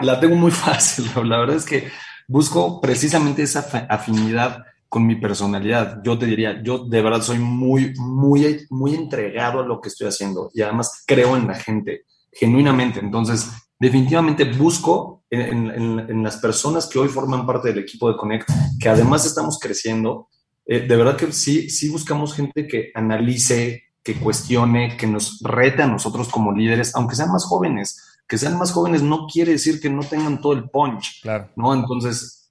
La 0.00 0.18
tengo 0.18 0.34
muy 0.34 0.50
fácil, 0.50 1.06
la 1.28 1.38
verdad 1.38 1.56
es 1.56 1.64
que 1.64 1.88
busco 2.26 2.80
precisamente 2.80 3.42
esa 3.42 3.60
afinidad 3.88 4.64
con 4.92 5.06
mi 5.06 5.14
personalidad. 5.14 6.02
Yo 6.04 6.18
te 6.18 6.26
diría, 6.26 6.62
yo 6.62 6.84
de 6.84 7.00
verdad 7.00 7.22
soy 7.22 7.38
muy, 7.38 7.94
muy, 7.96 8.66
muy 8.68 8.94
entregado 8.94 9.60
a 9.60 9.66
lo 9.66 9.80
que 9.80 9.88
estoy 9.88 10.06
haciendo 10.06 10.50
y 10.52 10.60
además 10.60 11.04
creo 11.06 11.34
en 11.34 11.46
la 11.46 11.54
gente, 11.54 12.02
genuinamente. 12.30 13.00
Entonces, 13.00 13.48
definitivamente 13.80 14.44
busco 14.44 15.24
en, 15.30 16.22
las 16.22 16.36
personas 16.36 16.86
que 16.88 16.98
hoy 16.98 17.08
forman 17.08 17.46
parte 17.46 17.68
del 17.68 17.78
equipo 17.78 18.06
de 18.10 18.18
Connect, 18.18 18.50
que 18.78 18.90
además 18.90 19.24
estamos 19.24 19.58
creciendo, 19.58 20.28
eh, 20.66 20.80
de 20.80 20.96
verdad 20.96 21.16
que 21.16 21.32
sí, 21.32 21.70
sí 21.70 21.88
buscamos 21.88 22.34
gente 22.34 22.68
que 22.68 22.90
analice, 22.94 23.84
que 24.02 24.16
cuestione, 24.16 24.98
que 24.98 25.06
nos 25.06 25.40
rete 25.40 25.84
a 25.84 25.86
nosotros 25.86 26.28
como 26.28 26.52
líderes, 26.52 26.94
aunque 26.94 27.16
sean 27.16 27.32
más 27.32 27.46
jóvenes. 27.46 28.11
Que 28.32 28.38
sean 28.38 28.56
más 28.56 28.72
jóvenes 28.72 29.02
no 29.02 29.26
quiere 29.26 29.52
decir 29.52 29.78
que 29.78 29.90
no 29.90 30.02
tengan 30.04 30.40
todo 30.40 30.54
el 30.54 30.70
punch, 30.70 31.20
claro. 31.20 31.50
¿no? 31.54 31.74
Entonces, 31.74 32.48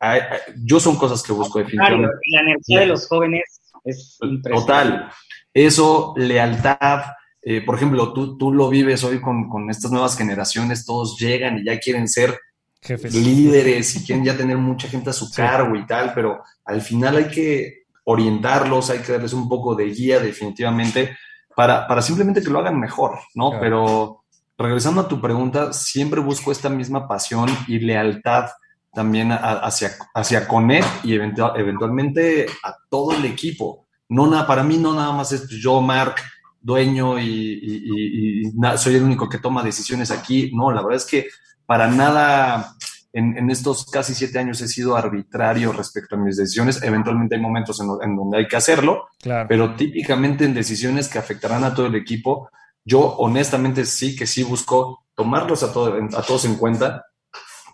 yo 0.64 0.80
son 0.80 0.96
cosas 0.96 1.24
que 1.24 1.34
busco 1.34 1.58
definitivamente. 1.58 2.18
La 2.34 2.42
energía 2.42 2.82
de 2.82 2.86
los 2.86 3.08
jóvenes 3.08 3.62
es 3.84 4.20
Total. 4.44 5.10
Eso, 5.52 6.14
lealtad. 6.18 7.02
Eh, 7.42 7.62
por 7.66 7.78
ejemplo, 7.78 8.14
tú, 8.14 8.38
tú 8.38 8.54
lo 8.54 8.70
vives 8.70 9.04
hoy 9.04 9.20
con, 9.20 9.50
con 9.50 9.72
estas 9.72 9.90
nuevas 9.90 10.16
generaciones, 10.16 10.86
todos 10.86 11.18
llegan 11.18 11.58
y 11.58 11.66
ya 11.66 11.80
quieren 11.80 12.08
ser 12.08 12.38
Jefes. 12.80 13.16
líderes 13.16 13.96
y 13.96 14.06
quieren 14.06 14.24
ya 14.24 14.38
tener 14.38 14.58
mucha 14.58 14.88
gente 14.88 15.10
a 15.10 15.14
su 15.14 15.32
cargo 15.32 15.76
y 15.76 15.88
tal, 15.88 16.14
pero 16.14 16.44
al 16.64 16.84
final 16.84 17.16
hay 17.16 17.30
que 17.30 17.86
orientarlos, 18.04 18.92
hay 18.92 19.00
que 19.00 19.14
darles 19.14 19.34
un 19.34 19.50
poco 19.50 19.74
de 19.74 19.86
guía 19.86 20.20
definitivamente 20.20 21.18
para, 21.56 21.88
para 21.88 22.04
simplemente 22.04 22.44
que 22.44 22.52
lo 22.52 22.60
hagan 22.60 22.80
mejor, 22.80 23.18
¿no? 23.34 23.60
Pero 23.60 24.21
regresando 24.62 25.02
a 25.02 25.08
tu 25.08 25.20
pregunta, 25.22 25.74
siempre 25.74 26.20
busco 26.20 26.52
esta 26.52 26.70
misma 26.70 27.08
pasión 27.08 27.50
y 27.68 27.80
lealtad 27.80 28.50
también 28.94 29.32
hacia, 29.32 29.92
hacia 30.14 30.48
Connect 30.48 31.06
y 31.06 31.14
eventualmente 31.14 32.48
a 32.64 32.76
todo 32.90 33.14
el 33.14 33.26
equipo. 33.26 33.88
No, 34.10 34.28
nada, 34.28 34.46
para 34.46 34.64
mí 34.64 34.78
no 34.78 34.94
nada 34.94 35.14
más 35.14 35.32
es 35.32 35.48
yo, 35.48 35.80
Mark, 35.82 36.16
dueño 36.60 37.18
y, 37.18 38.44
y 38.44 38.52
soy 38.78 38.96
el 38.96 39.04
único 39.04 39.30
que 39.30 39.38
toma 39.38 39.64
decisiones 39.64 40.12
aquí. 40.12 40.52
No, 40.54 40.72
la 40.72 40.82
verdad 40.82 40.98
es 40.98 41.06
que 41.06 41.28
para 41.66 41.88
nada 41.88 42.76
en, 43.14 43.50
estos 43.50 43.86
casi 43.86 44.14
siete 44.14 44.40
años 44.40 44.62
he 44.62 44.68
sido 44.68 44.96
arbitrario 44.96 45.74
respecto 45.74 46.16
a 46.16 46.20
mis 46.20 46.38
decisiones. 46.38 46.82
Eventualmente 46.82 47.36
hay 47.36 47.42
momentos 47.42 47.82
en, 47.82 48.16
donde 48.16 48.38
hay 48.38 48.48
que 48.48 48.56
hacerlo, 48.56 49.08
pero 49.48 49.76
típicamente 49.76 50.46
en 50.46 50.54
decisiones 50.54 51.10
que 51.10 51.20
afectarán 51.20 51.64
a 51.64 51.74
todo 51.74 51.88
el 51.88 51.96
equipo, 51.96 52.50
yo 52.84 53.00
honestamente 53.00 53.86
sí 53.86 54.16
que 54.16 54.28
sí 54.28 54.44
busco 54.44 55.06
tomarlos 55.16 55.64
a, 55.64 55.68
a 55.68 56.22
todos 56.24 56.46
en 56.46 56.56
cuenta. 56.56 57.06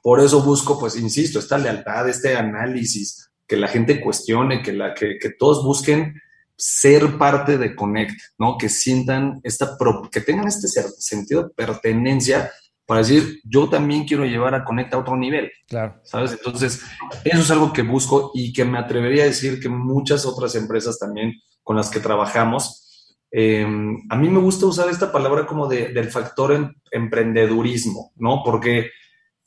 Por 0.04 0.20
eso 0.20 0.42
busco, 0.42 0.80
pues, 0.80 0.96
insisto, 0.96 1.40
esta 1.40 1.58
lealtad, 1.58 2.08
este 2.08 2.36
análisis, 2.36 3.32
que 3.48 3.58
la 3.58 3.68
gente 3.68 4.02
cuestione, 4.02 4.62
que, 4.62 4.74
la, 4.74 4.94
que, 4.94 5.18
que 5.20 5.32
todos 5.32 5.64
busquen 5.64 6.22
ser 6.56 7.18
parte 7.18 7.58
de 7.58 7.76
Connect, 7.76 8.20
¿no? 8.38 8.58
Que 8.58 8.68
sientan 8.68 9.40
esta, 9.44 9.78
que 10.12 10.22
tengan 10.22 10.48
este 10.48 10.68
sentido 10.68 11.44
de 11.44 11.50
pertenencia 11.50 12.52
para 12.86 13.02
decir, 13.02 13.42
yo 13.44 13.70
también 13.70 14.06
quiero 14.06 14.26
llevar 14.26 14.56
a 14.56 14.64
Conecta 14.64 14.96
a 14.96 15.02
otro 15.02 15.18
nivel. 15.18 15.52
Claro. 15.68 16.00
¿Sabes? 16.04 16.32
Entonces, 16.32 16.82
eso 17.26 17.42
es 17.42 17.52
algo 17.52 17.74
que 17.74 17.82
busco 17.82 18.32
y 18.34 18.54
que 18.54 18.64
me 18.64 18.80
atrevería 18.80 19.24
a 19.24 19.28
decir 19.28 19.60
que 19.60 19.68
muchas 19.68 20.26
otras 20.26 20.56
empresas 20.56 20.98
también 20.98 21.34
con 21.64 21.76
las 21.76 21.90
que 21.90 22.00
trabajamos, 22.00 22.87
em, 23.32 23.98
a 24.10 24.16
mí 24.16 24.30
me 24.30 24.40
gusta 24.40 24.66
usar 24.66 24.90
esta 24.90 25.12
palabra 25.12 25.46
como 25.46 25.68
de, 25.68 25.90
del 25.90 26.10
factor 26.10 26.54
em, 26.54 26.74
emprendedurismo, 26.92 28.12
¿no? 28.18 28.42
Porque 28.44 28.92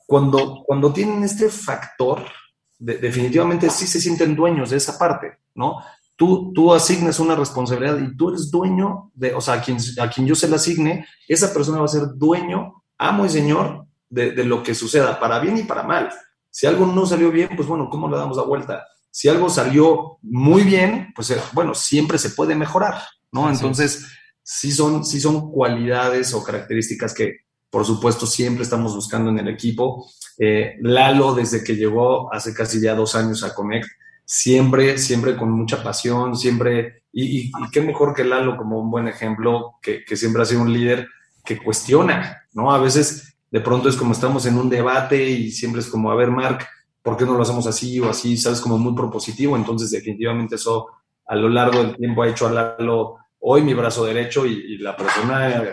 cuando, 0.05 0.63
cuando 0.65 0.91
tienen 0.91 1.23
este 1.23 1.49
factor, 1.49 2.23
definitivamente 2.77 3.69
sí 3.69 3.85
se 3.85 4.01
sienten 4.01 4.35
dueños 4.35 4.71
de 4.71 4.77
esa 4.77 4.97
parte, 4.97 5.37
¿no? 5.55 5.77
Tú, 6.15 6.51
tú 6.53 6.73
asignas 6.73 7.19
una 7.19 7.35
responsabilidad 7.35 7.97
y 7.99 8.15
tú 8.15 8.29
eres 8.29 8.51
dueño 8.51 9.11
de, 9.13 9.33
o 9.33 9.41
sea, 9.41 9.55
a 9.55 9.61
quien, 9.61 9.77
a 9.99 10.09
quien 10.09 10.27
yo 10.27 10.35
se 10.35 10.47
la 10.47 10.57
asigne, 10.57 11.05
esa 11.27 11.53
persona 11.53 11.79
va 11.79 11.85
a 11.85 11.87
ser 11.87 12.03
dueño 12.15 12.81
amo 13.01 13.25
y 13.25 13.29
señor 13.29 13.87
de, 14.09 14.43
lo 14.43 14.61
que 14.61 14.75
suceda, 14.75 15.19
para 15.19 15.39
bien 15.39 15.57
y 15.57 15.63
para 15.63 15.83
mal. 15.83 16.09
Si 16.49 16.67
algo 16.67 16.85
no 16.85 17.05
salió 17.05 17.31
bien, 17.31 17.49
pues 17.55 17.67
bueno, 17.67 17.89
¿cómo 17.89 18.09
le 18.09 18.17
damos 18.17 18.37
la 18.37 18.43
vuelta? 18.43 18.85
Si 19.09 19.27
algo 19.27 19.49
salió 19.49 20.17
muy 20.21 20.63
bien, 20.63 21.11
pues 21.15 21.31
eh, 21.31 21.41
bueno, 21.53 21.73
siempre 21.73 22.17
se 22.17 22.31
puede 22.31 22.53
mejorar, 22.55 23.01
¿no? 23.31 23.49
Entonces, 23.49 24.07
sí 24.43 24.71
son, 24.71 25.05
sí 25.05 25.19
son 25.19 25.51
cualidades 25.51 26.33
o 26.33 26.43
características 26.43 27.13
que, 27.13 27.41
por 27.69 27.85
supuesto, 27.85 28.25
siempre 28.25 28.63
estamos 28.63 28.95
buscando 28.95 29.29
en 29.29 29.39
el 29.39 29.47
equipo. 29.47 30.05
Eh, 30.37 30.75
Lalo, 30.81 31.33
desde 31.33 31.63
que 31.63 31.75
llegó 31.75 32.33
hace 32.33 32.53
casi 32.53 32.81
ya 32.81 32.95
dos 32.95 33.15
años 33.15 33.43
a 33.43 33.53
Connect, 33.53 33.87
siempre, 34.25 34.97
siempre 34.97 35.37
con 35.37 35.51
mucha 35.51 35.81
pasión, 35.83 36.35
siempre, 36.37 37.03
y, 37.11 37.51
qué 37.71 37.81
mejor 37.81 38.13
que 38.13 38.23
Lalo 38.23 38.57
como 38.57 38.79
un 38.79 38.91
buen 38.91 39.07
ejemplo, 39.07 39.75
que, 39.81 40.03
que 40.03 40.17
siempre 40.17 40.41
ha 40.41 40.45
sido 40.45 40.61
un 40.61 40.73
líder 40.73 41.07
que 41.43 41.57
cuestiona, 41.57 42.43
¿no? 42.53 42.71
A 42.71 42.79
veces 42.79 43.35
de 43.51 43.59
pronto 43.59 43.89
es 43.89 43.97
como 43.97 44.13
estamos 44.13 44.45
en 44.45 44.57
un 44.57 44.69
debate 44.69 45.29
y 45.29 45.51
siempre 45.51 45.81
es 45.81 45.87
como, 45.87 46.11
a 46.11 46.15
ver, 46.15 46.31
Mark, 46.31 46.65
¿por 47.01 47.17
qué 47.17 47.25
no 47.25 47.33
lo 47.33 47.41
hacemos 47.43 47.67
así 47.67 47.99
o 47.99 48.09
así? 48.09 48.37
¿Sabes? 48.37 48.61
Como 48.61 48.77
muy 48.77 48.95
propositivo. 48.95 49.57
Entonces, 49.57 49.91
definitivamente 49.91 50.55
eso 50.55 50.87
a 51.31 51.35
lo 51.35 51.47
largo 51.47 51.81
del 51.81 51.95
tiempo 51.95 52.23
ha 52.23 52.27
hecho 52.27 52.45
a 52.45 52.51
Lalo 52.51 53.15
hoy 53.39 53.61
mi 53.61 53.73
brazo 53.73 54.03
derecho 54.03 54.45
y, 54.45 54.77
la 54.79 54.97
persona, 54.97 55.63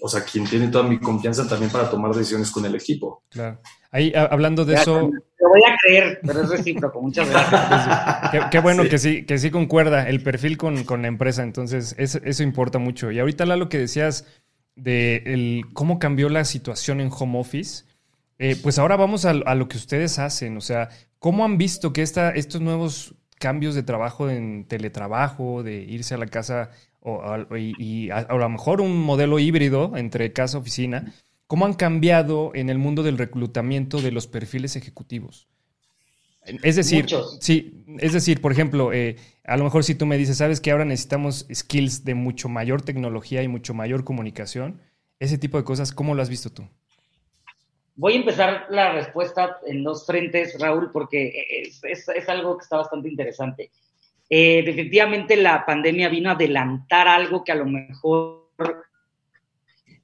o 0.00 0.08
sea, 0.08 0.24
quien 0.24 0.46
tiene 0.46 0.68
toda 0.68 0.84
mi 0.84 0.98
confianza 0.98 1.46
también 1.46 1.70
para 1.70 1.90
tomar 1.90 2.14
decisiones 2.14 2.50
con 2.50 2.64
el 2.64 2.74
equipo. 2.74 3.22
Claro. 3.28 3.60
Ahí, 3.90 4.14
hablando 4.14 4.64
de 4.64 4.76
eso... 4.76 5.10
Lo 5.38 5.48
voy 5.50 5.60
a 5.68 5.76
creer, 5.82 6.20
pero 6.26 6.40
es 6.40 6.48
recíproco. 6.48 7.02
Muchas 7.02 7.28
gracias. 7.28 8.48
qué, 8.50 8.58
bueno 8.60 8.84
que 8.84 8.96
sí 8.96 9.26
que 9.26 9.36
sí 9.36 9.50
concuerda 9.50 10.08
el 10.08 10.22
perfil 10.22 10.56
con, 10.56 10.84
con 10.84 11.02
la 11.02 11.08
empresa. 11.08 11.42
Entonces, 11.42 11.94
eso, 11.98 12.18
eso 12.24 12.42
importa 12.42 12.78
mucho. 12.78 13.10
Y 13.10 13.18
ahorita, 13.18 13.44
Lalo, 13.44 13.68
que 13.68 13.78
decías 13.78 14.26
de 14.74 15.22
el, 15.26 15.66
cómo 15.74 15.98
cambió 15.98 16.30
la 16.30 16.46
situación 16.46 17.02
en 17.02 17.10
home 17.12 17.38
office, 17.38 17.84
eh, 18.38 18.56
pues 18.62 18.78
ahora 18.78 18.96
vamos 18.96 19.26
a, 19.26 19.34
lo 19.34 19.68
que 19.68 19.76
ustedes 19.76 20.18
hacen. 20.18 20.56
O 20.56 20.62
sea, 20.62 20.88
¿cómo 21.18 21.44
han 21.44 21.58
visto 21.58 21.92
que 21.92 22.00
esta, 22.00 22.30
estos 22.30 22.62
nuevos 22.62 23.14
cambios 23.44 23.74
de 23.74 23.82
trabajo 23.82 24.30
en 24.30 24.64
teletrabajo, 24.64 25.62
de 25.62 25.82
irse 25.82 26.14
a 26.14 26.16
la 26.16 26.28
casa 26.28 26.70
o, 27.00 27.36
y, 27.58 28.08
a, 28.08 28.20
a, 28.20 28.36
lo 28.38 28.48
mejor 28.48 28.80
un 28.80 29.02
modelo 29.02 29.38
híbrido 29.38 29.98
entre 29.98 30.32
casa-oficina, 30.32 31.12
¿cómo 31.46 31.66
han 31.66 31.74
cambiado 31.74 32.52
en 32.54 32.70
el 32.70 32.78
mundo 32.78 33.02
del 33.02 33.18
reclutamiento 33.18 34.00
de 34.00 34.12
los 34.12 34.26
perfiles 34.28 34.76
ejecutivos? 34.76 35.46
Es 36.62 36.76
decir, 36.76 37.04
sí, 37.38 37.84
es 37.98 38.14
decir, 38.14 38.40
por 38.40 38.50
ejemplo, 38.50 38.94
eh, 38.94 39.16
a 39.44 39.58
lo 39.58 39.64
mejor 39.64 39.84
si 39.84 39.94
tú 39.94 40.06
me 40.06 40.16
dices, 40.16 40.38
sabes 40.38 40.62
que 40.62 40.70
ahora 40.70 40.86
necesitamos 40.86 41.46
skills 41.52 42.02
de 42.06 42.14
mucho 42.14 42.48
mayor 42.48 42.80
tecnología 42.80 43.42
y 43.42 43.48
mucho 43.48 43.74
mayor 43.74 44.04
comunicación, 44.04 44.80
ese 45.20 45.36
tipo 45.36 45.58
de 45.58 45.64
cosas, 45.64 45.92
¿cómo 45.92 46.14
lo 46.14 46.22
has 46.22 46.30
visto 46.30 46.50
tú? 46.50 46.66
Voy 47.96 48.14
a 48.14 48.16
empezar 48.16 48.66
la 48.70 48.92
respuesta 48.92 49.58
en 49.66 49.84
dos 49.84 50.04
frentes, 50.04 50.58
Raúl, 50.58 50.90
porque 50.90 51.32
es, 51.84 52.28
algo 52.28 52.58
que 52.58 52.62
está 52.64 52.78
bastante 52.78 53.08
interesante. 53.08 53.70
Eh, 54.28 54.62
definitivamente 54.64 55.36
la 55.36 55.64
pandemia 55.64 56.08
vino 56.08 56.30
a 56.30 56.32
adelantar 56.32 57.06
algo 57.06 57.44
que 57.44 57.52
a 57.52 57.56
lo 57.56 57.66
mejor 57.66 58.48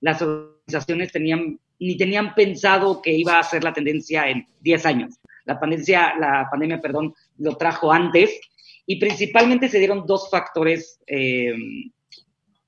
las 0.00 0.23
organizaciones 0.23 1.11
tenían, 1.11 1.59
ni 1.80 1.97
tenían 1.97 2.35
pensado 2.35 3.02
que 3.02 3.12
iba 3.12 3.38
a 3.38 3.42
ser 3.42 3.64
la 3.64 3.73
tendencia 3.73 4.28
en 4.28 4.47
10 4.61 4.87
años. 4.87 5.18
La 5.44 5.59
pandemia, 5.59 6.14
la 6.18 6.49
pandemia 6.49 6.80
perdón, 6.80 7.14
lo 7.38 7.56
trajo 7.56 7.90
antes 7.90 8.40
y 8.87 8.97
principalmente 9.00 9.68
se 9.68 9.78
dieron 9.78 10.06
dos 10.06 10.30
factores 10.30 11.00
eh, 11.06 11.52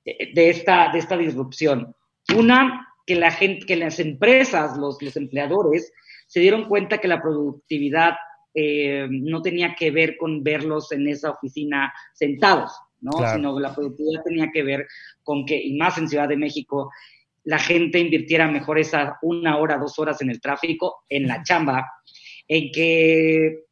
de, 0.03 0.49
esta, 0.49 0.91
de 0.91 0.99
esta 0.99 1.17
disrupción. 1.17 1.95
Una, 2.35 2.92
que, 3.05 3.15
la 3.15 3.31
gente, 3.31 3.65
que 3.65 3.75
las 3.75 3.99
empresas, 3.99 4.77
los, 4.77 5.01
los 5.01 5.15
empleadores, 5.17 5.91
se 6.27 6.39
dieron 6.39 6.65
cuenta 6.65 6.97
que 6.97 7.07
la 7.07 7.21
productividad 7.21 8.13
eh, 8.53 9.07
no 9.09 9.41
tenía 9.41 9.75
que 9.75 9.91
ver 9.91 10.15
con 10.17 10.43
verlos 10.43 10.91
en 10.91 11.07
esa 11.07 11.31
oficina 11.31 11.91
sentados, 12.13 12.71
¿no? 13.01 13.11
Sino 13.33 13.59
la 13.59 13.73
productividad 13.73 14.23
tenía 14.23 14.49
que 14.53 14.63
ver 14.63 14.87
con 15.23 15.45
que, 15.45 15.61
y 15.61 15.75
más 15.75 15.97
en 15.97 16.07
Ciudad 16.07 16.29
de 16.29 16.37
México, 16.37 16.91
la 17.45 17.59
gente 17.59 17.99
invirtiera 17.99 18.47
mejor 18.47 18.79
esa 18.79 19.17
una 19.21 19.57
hora, 19.57 19.77
dos 19.77 19.97
horas 19.99 20.21
en 20.21 20.29
el 20.29 20.39
tráfico, 20.39 21.03
en 21.09 21.27
la 21.27 21.43
chamba, 21.43 21.85
en 22.47 22.71
que 22.71 23.63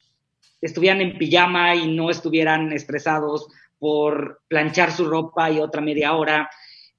estuvieran 0.62 1.02
en 1.02 1.18
pijama 1.18 1.76
y 1.76 1.94
no 1.96 2.10
estuvieran 2.10 2.72
estresados 2.74 3.48
por 3.80 4.42
planchar 4.48 4.92
su 4.92 5.06
ropa 5.06 5.50
y 5.50 5.60
otra 5.60 5.82
media 5.82 6.14
hora. 6.14 6.50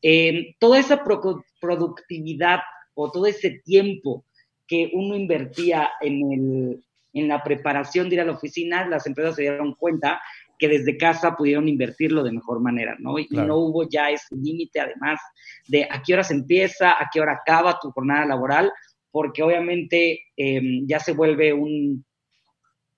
Eh, 0.02 0.56
toda 0.59 0.78
esa 0.78 1.04
productividad 1.61 2.61
o 2.94 3.11
todo 3.11 3.26
ese 3.26 3.62
tiempo 3.64 4.25
que 4.66 4.90
uno 4.92 5.14
invertía 5.14 5.90
en, 6.00 6.32
el, 6.32 6.85
en 7.12 7.28
la 7.28 7.42
preparación 7.42 8.09
de 8.09 8.16
ir 8.16 8.21
a 8.21 8.25
la 8.25 8.32
oficina, 8.32 8.87
las 8.87 9.06
empresas 9.06 9.37
se 9.37 9.42
dieron 9.42 9.75
cuenta 9.75 10.21
que 10.59 10.68
desde 10.68 10.97
casa 10.97 11.37
pudieron 11.37 11.68
invertirlo 11.68 12.23
de 12.23 12.32
mejor 12.32 12.61
manera, 12.61 12.97
¿no? 12.99 13.18
Y 13.18 13.26
no 13.30 13.56
hubo 13.56 13.88
ya 13.88 14.11
ese 14.11 14.35
límite, 14.37 14.80
además, 14.80 15.21
de 15.66 15.88
a 15.90 16.00
qué 16.02 16.14
hora 16.14 16.23
se 16.23 16.35
empieza, 16.35 16.92
a 16.92 17.09
qué 17.12 17.21
hora 17.21 17.32
acaba 17.32 17.80
tu 17.80 17.90
jornada 17.90 18.26
laboral, 18.26 18.73
porque 19.11 19.42
obviamente 19.42 20.21
em, 20.37 20.87
ya 20.87 21.00
se 21.00 21.12
vuelve 21.12 21.52
un, 21.52 22.04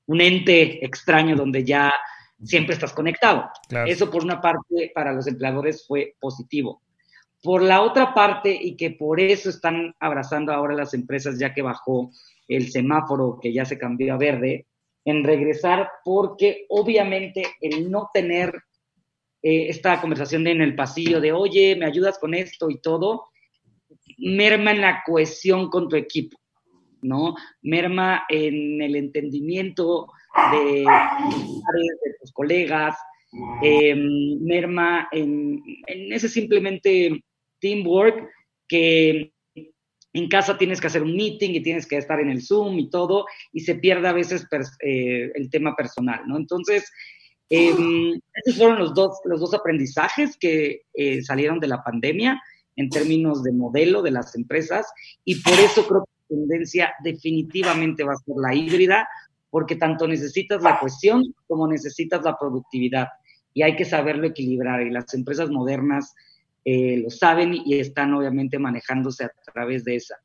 un 0.06 0.20
ente 0.20 0.84
extraño 0.84 1.36
donde 1.36 1.64
ya 1.64 1.90
siempre 2.42 2.74
estás 2.74 2.92
conectado. 2.92 3.50
Eso 3.86 4.10
por 4.10 4.22
una 4.22 4.40
parte 4.40 4.92
para 4.94 5.12
los 5.12 5.26
empleadores 5.26 5.86
fue 5.86 6.14
positivo. 6.20 6.82
Por 7.44 7.62
la 7.62 7.82
otra 7.82 8.14
parte, 8.14 8.58
y 8.58 8.74
que 8.74 8.90
por 8.90 9.20
eso 9.20 9.50
están 9.50 9.94
abrazando 10.00 10.50
ahora 10.50 10.74
las 10.74 10.94
empresas 10.94 11.38
ya 11.38 11.52
que 11.52 11.60
bajó 11.60 12.10
el 12.48 12.70
semáforo, 12.70 13.38
que 13.40 13.52
ya 13.52 13.66
se 13.66 13.78
cambió 13.78 14.14
a 14.14 14.16
verde, 14.16 14.66
en 15.04 15.22
regresar, 15.22 15.90
porque 16.04 16.64
obviamente 16.70 17.44
el 17.60 17.90
no 17.90 18.08
tener 18.14 18.54
eh, 19.42 19.68
esta 19.68 20.00
conversación 20.00 20.46
en 20.46 20.62
el 20.62 20.74
pasillo 20.74 21.20
de, 21.20 21.32
oye, 21.32 21.76
me 21.76 21.84
ayudas 21.84 22.18
con 22.18 22.32
esto 22.32 22.70
y 22.70 22.80
todo, 22.80 23.26
merma 24.16 24.70
en 24.70 24.80
la 24.80 25.02
cohesión 25.04 25.68
con 25.68 25.86
tu 25.90 25.96
equipo, 25.96 26.38
¿no? 27.02 27.34
Merma 27.60 28.24
en 28.30 28.80
el 28.80 28.96
entendimiento 28.96 30.06
de, 30.50 30.78
de 30.78 32.14
tus 32.18 32.32
colegas, 32.32 32.96
em, 33.62 34.40
merma 34.40 35.08
en, 35.12 35.62
en, 35.86 36.12
ese 36.14 36.30
simplemente 36.30 37.22
teamwork 37.64 38.28
que 38.68 39.32
en 40.12 40.28
casa 40.28 40.58
tienes 40.58 40.80
que 40.80 40.86
hacer 40.86 41.02
un 41.02 41.16
meeting 41.16 41.50
y 41.50 41.62
tienes 41.62 41.86
que 41.86 41.96
estar 41.96 42.20
en 42.20 42.28
el 42.28 42.42
Zoom 42.42 42.78
y 42.78 42.90
todo, 42.90 43.24
y 43.52 43.60
se 43.60 43.74
pierde 43.76 44.06
a 44.06 44.12
veces 44.12 44.46
eh, 44.80 45.32
el 45.34 45.48
tema 45.50 45.74
personal, 45.74 46.20
¿no? 46.26 46.36
Entonces, 46.36 46.92
em, 47.48 48.20
esos 48.34 48.58
fueron 48.58 48.78
los 48.78 48.94
dos, 48.94 49.18
los 49.24 49.40
dos 49.40 49.54
aprendizajes 49.54 50.36
que 50.36 50.82
eh, 50.94 51.22
salieron 51.22 51.58
de 51.58 51.68
la 51.68 51.82
pandemia 51.82 52.40
en 52.76 52.90
términos 52.90 53.42
de 53.42 53.52
modelo 53.52 54.02
de 54.02 54.12
las 54.12 54.36
empresas, 54.36 54.86
y 55.24 55.42
por 55.42 55.54
eso 55.54 55.86
creo 55.86 56.04
que 56.04 56.12
la 56.20 56.40
tendencia 56.40 56.94
definitivamente 57.02 58.04
va 58.04 58.12
a 58.12 58.24
ser 58.24 58.36
la 58.36 58.54
híbrida, 58.54 59.08
porque 59.50 59.76
tanto 59.76 60.06
necesitas 60.06 60.62
la 60.62 60.78
cohesión 60.78 61.22
como 61.48 61.66
necesitas 61.66 62.22
la 62.22 62.36
productividad, 62.38 63.08
y 63.52 63.62
hay 63.62 63.74
que 63.74 63.84
saberlo 63.84 64.26
equilibrar, 64.26 64.82
y 64.82 64.90
las 64.90 65.12
empresas 65.14 65.50
modernas 65.50 66.14
eh, 66.64 66.98
lo 66.98 67.10
saben 67.10 67.54
y 67.54 67.78
están 67.78 68.14
obviamente 68.14 68.58
manejándose 68.58 69.24
a 69.24 69.32
través 69.52 69.84
de 69.84 69.96
esa. 69.96 70.16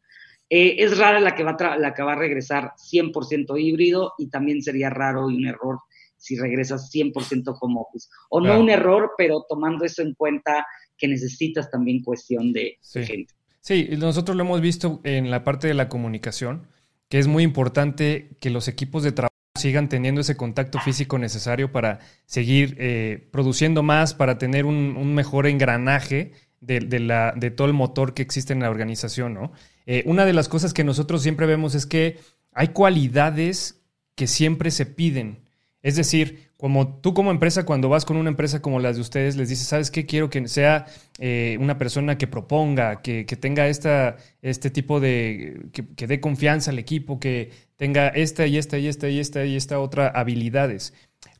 Eh, 0.49 0.77
es 0.79 0.97
rara 0.97 1.19
la 1.19 1.35
que, 1.35 1.43
va 1.43 1.51
a 1.51 1.77
la 1.77 1.93
que 1.93 2.01
va 2.01 2.13
a 2.13 2.15
regresar 2.15 2.71
100% 2.77 3.59
híbrido 3.61 4.13
y 4.17 4.29
también 4.29 4.63
sería 4.63 4.89
raro 4.89 5.29
y 5.29 5.35
un 5.35 5.45
error 5.45 5.77
si 6.17 6.37
regresas 6.37 6.91
100% 6.93 7.57
como 7.57 7.81
office. 7.81 8.09
O 8.29 8.41
no 8.41 8.59
un 8.59 8.69
error, 8.69 9.11
pero 9.17 9.45
tomando 9.47 9.85
eso 9.85 10.01
en 10.01 10.13
cuenta 10.15 10.65
que 10.97 11.07
necesitas 11.07 11.71
también 11.71 12.03
cuestión 12.03 12.51
de, 12.51 12.77
gente. 12.81 13.33
Sí, 13.61 13.89
nosotros 13.97 14.35
lo 14.35 14.43
hemos 14.43 14.61
visto 14.61 14.99
en 15.03 15.31
la 15.31 15.43
parte 15.43 15.67
de 15.67 15.73
la 15.73 15.87
comunicación, 15.87 16.67
que 17.07 17.19
es 17.19 17.27
muy 17.27 17.43
importante 17.43 18.37
que 18.41 18.49
los 18.49 18.67
equipos 18.67 19.03
de 19.03 19.13
trabajo 19.13 19.28
sigan 19.59 19.89
teniendo 19.89 20.21
ese 20.21 20.35
contacto 20.35 20.79
físico 20.79 21.17
necesario 21.17 21.71
para 21.71 21.99
seguir 22.25 22.75
eh, 22.79 23.27
produciendo 23.31 23.83
más, 23.83 24.13
para 24.13 24.37
tener 24.37 24.65
un, 24.65 25.13
mejor 25.13 25.47
engranaje 25.47 26.31
de, 26.61 26.99
la, 26.99 27.33
de, 27.35 27.51
todo 27.51 27.67
el 27.67 27.73
motor 27.73 28.13
que 28.13 28.21
existe 28.21 28.53
en 28.53 28.61
la 28.61 28.69
organización, 28.69 29.33
¿no? 29.33 29.51
Eh, 29.85 30.03
una 30.05 30.25
de 30.25 30.33
las 30.33 30.49
cosas 30.49 30.73
que 30.73 30.83
nosotros 30.83 31.21
siempre 31.21 31.45
vemos 31.45 31.75
es 31.75 31.85
que 31.85 32.19
hay 32.53 32.69
cualidades 32.69 33.81
que 34.15 34.27
siempre 34.27 34.71
se 34.71 34.85
piden. 34.85 35.39
Es 35.81 35.95
decir, 35.95 36.49
como 36.57 36.99
tú 36.99 37.13
como 37.13 37.31
empresa, 37.31 37.65
cuando 37.65 37.87
vas 37.87 38.03
con 38.03 38.17
una 38.17 38.29
empresa 38.29 38.61
como 38.61 38.81
las 38.81 38.97
de 38.97 39.01
ustedes, 39.01 39.37
les 39.37 39.47
dices, 39.47 39.65
¿sabes 39.65 39.89
qué? 39.89 40.05
Quiero 40.05 40.29
que 40.29 40.45
sea 40.49 40.87
eh, 41.17 41.57
una 41.61 41.77
persona 41.77 42.17
que 42.17 42.27
proponga, 42.27 43.01
que, 43.01 43.23
tenga 43.23 43.69
esta, 43.69 44.17
este 44.41 44.69
tipo 44.69 44.99
de, 44.99 45.69
que, 45.71 46.07
dé 46.07 46.19
confianza 46.19 46.71
al 46.71 46.79
equipo, 46.79 47.17
que 47.19 47.51
tenga 47.77 48.09
esta 48.09 48.45
y 48.45 48.57
esta 48.57 48.77
y 48.77 48.87
esta 48.87 49.07
y 49.07 49.19
esta 49.19 49.45
y 49.45 49.55
esta 49.55 49.79
otra 49.79 50.09
habilidades. 50.09 50.93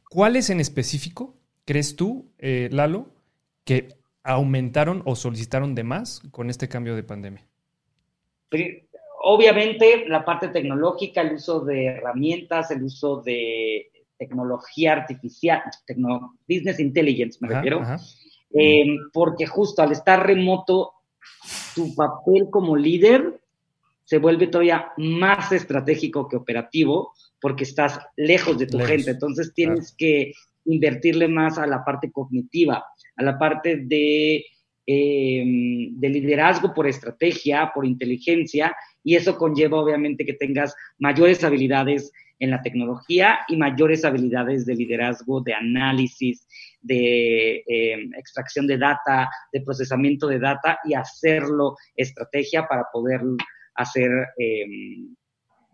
¿Cuáles 0.09 0.49
en 0.49 0.61
específico 0.61 1.35
crees 1.65 1.97
tú, 1.97 2.31
eh, 2.37 2.69
Lalo, 2.71 3.09
que 3.65 3.89
aumentaron 4.23 5.03
o 5.05 5.17
solicitaron 5.17 5.75
de 5.75 5.83
más 5.83 6.21
con 6.31 6.49
este 6.49 6.69
cambio 6.69 6.95
de 6.95 7.03
pandemia? 7.03 7.45
Obviamente 9.21 10.05
la 10.07 10.23
parte 10.23 10.47
tecnológica, 10.47 11.21
el 11.21 11.33
uso 11.33 11.59
de 11.59 11.87
herramientas, 11.87 12.71
el 12.71 12.83
uso 12.83 13.21
de 13.21 13.88
tecnología 14.19 14.93
artificial, 14.93 15.61
business 16.47 16.79
intelligence 16.79 17.39
me 17.41 17.47
refiero, 17.47 17.81
eh, 18.53 18.85
porque 19.11 19.47
justo 19.47 19.81
al 19.81 19.93
estar 19.93 20.27
remoto, 20.27 20.93
tu 21.73 21.95
papel 21.95 22.49
como 22.51 22.75
líder 22.75 23.39
se 24.03 24.17
vuelve 24.17 24.47
todavía 24.47 24.91
más 24.97 25.51
estratégico 25.51 26.27
que 26.27 26.35
operativo 26.35 27.13
porque 27.39 27.63
estás 27.63 27.99
lejos 28.17 28.57
de 28.57 28.67
tu 28.67 28.79
gente, 28.79 29.11
entonces 29.11 29.53
tienes 29.53 29.95
que 29.97 30.33
invertirle 30.65 31.27
más 31.27 31.57
a 31.57 31.65
la 31.65 31.83
parte 31.85 32.11
cognitiva, 32.11 32.83
a 33.15 33.23
la 33.23 33.39
parte 33.39 33.77
de, 33.77 34.45
eh, 34.85 35.43
de 35.91 36.09
liderazgo 36.09 36.73
por 36.73 36.87
estrategia, 36.87 37.71
por 37.73 37.85
inteligencia, 37.85 38.75
y 39.03 39.15
eso 39.15 39.37
conlleva 39.37 39.79
obviamente 39.79 40.25
que 40.25 40.33
tengas 40.33 40.75
mayores 40.97 41.43
habilidades 41.43 42.11
en 42.39 42.51
la 42.51 42.61
tecnología 42.61 43.39
y 43.47 43.57
mayores 43.57 44.05
habilidades 44.05 44.65
de 44.65 44.75
liderazgo, 44.75 45.41
de 45.41 45.53
análisis, 45.53 46.47
de 46.81 47.57
eh, 47.67 48.09
extracción 48.17 48.65
de 48.65 48.77
data, 48.77 49.29
de 49.51 49.61
procesamiento 49.61 50.27
de 50.27 50.39
data 50.39 50.79
y 50.85 50.93
hacerlo 50.93 51.75
estrategia 51.95 52.65
para 52.67 52.85
poder 52.91 53.21
hacer 53.75 54.09
em, 54.37 55.13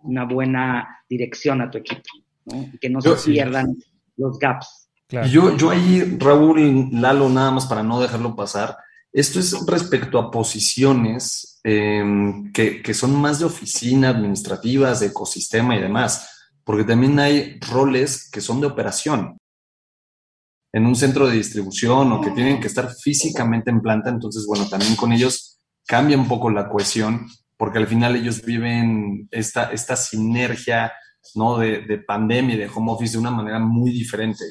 una 0.04 0.26
buena 0.26 1.04
dirección 1.08 1.62
a 1.62 1.70
tu 1.70 1.78
equipo, 1.78 2.02
que 2.82 2.90
no 2.90 3.02
se 3.02 3.32
pierdan 3.32 3.76
los 4.18 4.38
gaps. 4.40 4.90
Yo, 5.30 5.56
yo 5.56 5.70
ahí, 5.70 6.18
Raúl, 6.20 6.90
Lalo, 6.92 7.30
nada 7.30 7.52
más 7.52 7.68
para 7.68 7.84
no 7.84 8.02
dejarlo 8.02 8.36
pasar, 8.36 8.76
esto 9.14 9.40
es 9.40 9.56
respecto 9.66 10.20
a 10.20 10.32
posiciones 10.32 11.62
em, 11.64 12.52
que, 12.52 12.82
que, 12.82 12.94
son 12.94 13.16
más 13.16 13.40
de 13.40 13.46
oficina, 13.46 14.10
administrativas, 14.10 15.00
de 15.00 15.08
ecosistema 15.08 15.76
y 15.76 15.82
demás 15.82 16.35
porque 16.66 16.84
también 16.84 17.18
hay 17.20 17.60
roles 17.62 18.30
que 18.30 18.42
son 18.42 18.60
de 18.60 18.68
operación 18.68 19.38
en 20.74 20.86
un 20.86 20.96
centro 20.96 21.26
de 21.26 21.38
distribución 21.38 22.12
o 22.12 22.20
que 22.20 22.32
tienen 22.32 22.60
que 22.60 22.68
estar 22.68 22.94
físicamente 22.94 23.72
en 23.72 23.80
planta, 23.80 24.10
entonces, 24.10 24.46
bueno, 24.46 24.68
también 24.68 24.98
con 24.98 25.14
ellos 25.14 25.62
cambia 25.88 26.18
un 26.18 26.28
poco 26.28 26.50
la 26.50 26.68
cohesión, 26.68 27.28
porque 27.56 27.78
al 27.78 27.88
final 27.88 28.18
ellos 28.18 28.44
viven 28.44 29.30
esta, 29.32 29.72
esta 29.72 29.96
sinergia, 29.96 30.92
¿no? 31.36 31.60
De, 31.60 31.84
de 31.84 32.00
pandemia 32.00 32.56
y 32.56 32.58
de 32.58 32.68
home 32.68 32.92
office 32.92 33.14
de 33.14 33.20
una 33.20 33.32
manera 33.32 33.58
muy 33.58 33.92
diferente, 33.92 34.44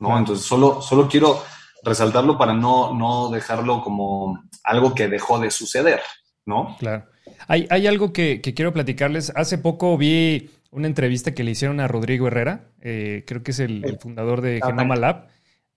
¿no? 0.00 0.18
Entonces, 0.18 0.44
solo, 0.44 0.82
solo 0.82 1.08
quiero 1.08 1.40
resaltarlo 1.84 2.36
para 2.36 2.52
no, 2.52 2.92
no 2.92 3.30
dejarlo 3.30 3.80
como 3.80 4.42
algo 4.64 4.92
que 4.92 5.06
dejó 5.06 5.38
de 5.38 5.52
suceder, 5.52 6.00
¿no? 6.46 6.76
Claro. 6.80 7.06
Hay, 7.46 7.68
hay 7.70 7.86
algo 7.86 8.12
que, 8.12 8.40
que 8.40 8.54
quiero 8.54 8.72
platicarles. 8.72 9.32
Hace 9.36 9.56
poco 9.56 9.96
vi 9.96 10.50
una 10.70 10.86
entrevista 10.86 11.34
que 11.34 11.44
le 11.44 11.50
hicieron 11.52 11.80
a 11.80 11.88
Rodrigo 11.88 12.28
Herrera, 12.28 12.70
eh, 12.80 13.24
creo 13.26 13.42
que 13.42 13.50
es 13.50 13.58
el, 13.58 13.98
fundador 14.00 14.40
de 14.40 14.60
Genoma 14.64 14.96
Lab, 14.96 15.28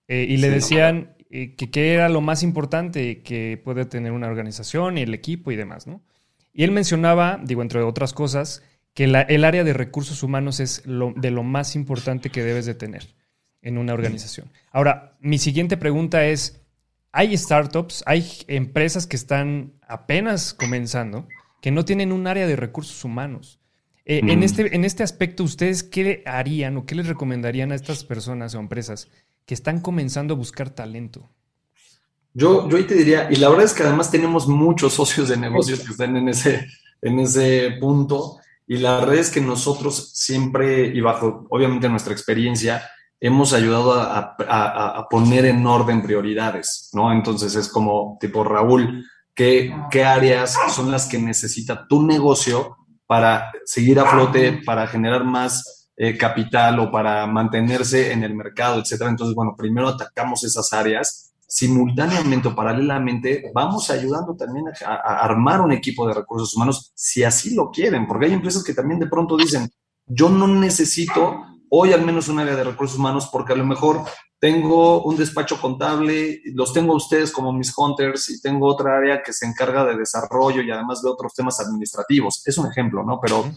eh, 0.07 0.25
y 0.29 0.37
le 0.37 0.49
decían 0.49 1.15
eh, 1.29 1.55
que 1.55 1.71
qué 1.71 1.93
era 1.93 2.09
lo 2.09 2.21
más 2.21 2.43
importante 2.43 3.21
que 3.23 3.59
puede 3.63 3.85
tener 3.85 4.11
una 4.11 4.27
organización 4.27 4.97
y 4.97 5.01
el 5.01 5.13
equipo 5.13 5.51
y 5.51 5.55
demás, 5.55 5.87
¿no? 5.87 6.01
Y 6.53 6.63
él 6.63 6.71
mencionaba, 6.71 7.39
digo, 7.43 7.63
entre 7.63 7.81
otras 7.81 8.13
cosas, 8.13 8.61
que 8.93 9.05
el 9.05 9.43
área 9.43 9.63
de 9.63 9.73
recursos 9.73 10.21
humanos 10.21 10.59
es 10.59 10.85
lo, 10.85 11.13
de 11.15 11.31
lo 11.31 11.41
más 11.41 11.75
importante 11.75 12.29
que 12.29 12.43
debes 12.43 12.67
de 12.67 12.75
tener 12.75 13.15
en 13.63 13.79
una 13.79 13.93
organización. 13.93 14.51
Ahora, 14.71 15.17
mi 15.19 15.39
siguiente 15.39 15.77
pregunta 15.77 16.25
es, 16.25 16.61
hay 17.11 17.35
startups, 17.35 18.03
hay 18.05 18.29
empresas 18.47 19.07
que 19.07 19.15
están 19.15 19.73
apenas 19.87 20.53
comenzando, 20.53 21.27
que 21.61 21.71
no 21.71 21.85
tienen 21.85 22.11
un 22.11 22.27
área 22.27 22.45
de 22.45 22.55
recursos 22.55 23.03
humanos. 23.03 23.59
Eh, 24.05 24.21
en, 24.23 24.39
mm. 24.39 24.43
este, 24.43 24.75
en 24.75 24.85
este 24.85 25.03
aspecto, 25.03 25.43
¿ustedes 25.43 25.83
qué 25.83 26.23
harían 26.25 26.77
o 26.77 26.85
qué 26.85 26.95
les 26.95 27.07
recomendarían 27.07 27.71
a 27.71 27.75
estas 27.75 28.03
personas 28.03 28.53
o 28.55 28.59
empresas 28.59 29.09
que 29.45 29.53
están 29.53 29.79
comenzando 29.79 30.33
a 30.33 30.37
buscar 30.37 30.69
talento? 30.69 31.29
Yo, 32.33 32.67
yo 32.67 32.77
ahí 32.77 32.83
te 32.83 32.95
diría, 32.95 33.29
y 33.31 33.35
la 33.35 33.49
verdad 33.49 33.65
es 33.65 33.73
que 33.73 33.83
además 33.83 34.09
tenemos 34.11 34.47
muchos 34.47 34.93
socios 34.93 35.29
de 35.29 35.37
negocios 35.37 35.81
que 35.81 35.91
están 35.91 36.17
en 36.17 36.29
ese, 36.29 36.67
en 37.01 37.19
ese 37.19 37.77
punto, 37.79 38.37
Y 38.65 38.77
la 38.77 38.97
verdad 38.97 39.15
es 39.15 39.29
que 39.29 39.41
nosotros 39.41 40.11
siempre, 40.13 40.87
y 40.87 41.01
bajo 41.01 41.45
obviamente 41.49 41.89
nuestra 41.89 42.13
experiencia, 42.13 42.81
hemos 43.19 43.53
ayudado 43.53 43.93
a, 43.93 44.35
a, 44.37 45.07
poner 45.09 45.45
en 45.45 45.65
orden 45.65 46.01
prioridades, 46.01 46.89
¿no? 46.93 47.11
Entonces 47.11 47.55
es 47.55 47.67
como 47.69 48.17
tipo, 48.19 48.43
Raúl, 48.43 49.05
¿qué, 49.33 49.73
¿qué 49.91 50.03
áreas 50.03 50.57
son 50.73 50.91
las 50.91 51.05
que 51.05 51.19
necesita 51.19 51.87
tu 51.87 52.03
negocio 52.03 52.77
para 53.05 53.51
seguir 53.65 53.99
a 53.99 54.05
flote, 54.05 54.61
para 54.65 54.87
generar 54.87 55.23
más 55.23 55.89
eh, 55.95 56.17
capital 56.17 56.79
o 56.79 56.91
para 56.91 57.27
mantenerse 57.27 58.11
en 58.11 58.23
el 58.23 58.35
mercado, 58.35 58.79
etcétera? 58.79 59.09
Entonces, 59.09 59.35
bueno, 59.35 59.53
primero 59.57 59.89
atacamos 59.89 60.43
esas 60.43 60.71
áreas 60.73 61.33
simultáneamente 61.53 62.47
o 62.47 62.55
paralelamente 62.55 63.51
vamos 63.53 63.91
ayudando 63.91 64.35
también 64.35 64.65
a, 64.83 64.95
armar 65.23 65.61
un 65.61 65.71
equipo 65.71 66.07
de 66.07 66.15
recursos 66.15 66.55
humanos 66.55 66.91
si 66.95 67.23
así 67.23 67.53
lo 67.53 67.69
quieren, 67.69 68.07
porque 68.07 68.25
hay 68.25 68.33
empresas 68.33 68.63
que 68.63 68.73
también 68.73 68.99
de 68.99 69.07
pronto 69.07 69.37
dicen, 69.37 69.69
yo 70.07 70.29
no 70.29 70.47
necesito 70.47 71.52
hoy 71.75 71.91
al 71.91 72.05
menos 72.05 72.27
un 72.27 72.39
área 72.39 72.55
de 72.55 72.63
recursos 72.63 72.99
humanos 72.99 73.29
porque 73.31 73.53
a 73.53 73.55
lo 73.55 73.65
mejor 73.65 74.03
tengo 74.39 75.01
un 75.03 75.17
despacho 75.17 75.59
contable, 75.59 76.39
los 76.53 76.71
tengo 76.71 76.93
a 76.93 76.97
ustedes 76.97 77.31
como 77.31 77.51
mis 77.51 77.73
hunters 77.75 78.29
y 78.29 78.39
tengo 78.41 78.67
otra 78.67 78.95
área 78.95 79.23
que 79.23 79.33
se 79.33 79.47
encarga 79.47 79.83
de 79.83 79.97
desarrollo 79.97 80.61
y 80.61 80.69
además 80.69 81.01
de 81.01 81.09
otros 81.09 81.33
temas 81.33 81.59
administrativos. 81.59 82.45
Es 82.45 82.59
un 82.59 82.69
ejemplo, 82.69 83.03
¿no? 83.03 83.19
Pero 83.19 83.51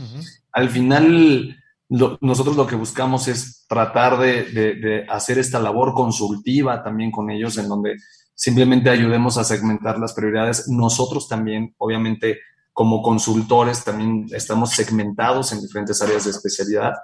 al 0.52 0.70
final 0.70 1.56
nosotros 1.88 2.56
lo 2.56 2.66
que 2.66 2.74
buscamos 2.74 3.28
es 3.28 3.66
tratar 3.68 4.18
de, 4.18 5.04
hacer 5.10 5.38
esta 5.38 5.60
labor 5.60 5.92
consultiva 5.92 6.82
también 6.82 7.10
con 7.10 7.28
ellos, 7.30 7.58
en 7.58 7.68
donde 7.68 7.96
simplemente 8.34 8.88
ayudemos 8.88 9.36
a 9.36 9.44
segmentar 9.44 9.98
las 9.98 10.14
prioridades. 10.14 10.68
Nosotros 10.68 11.28
también, 11.28 11.74
obviamente, 11.76 12.38
como 12.72 13.02
consultores, 13.02 13.84
también 13.84 14.26
estamos 14.32 14.70
segmentados 14.70 15.52
en 15.52 15.60
diferentes 15.60 16.00
áreas 16.00 16.24
de 16.24 16.30
especialidad. 16.30 16.94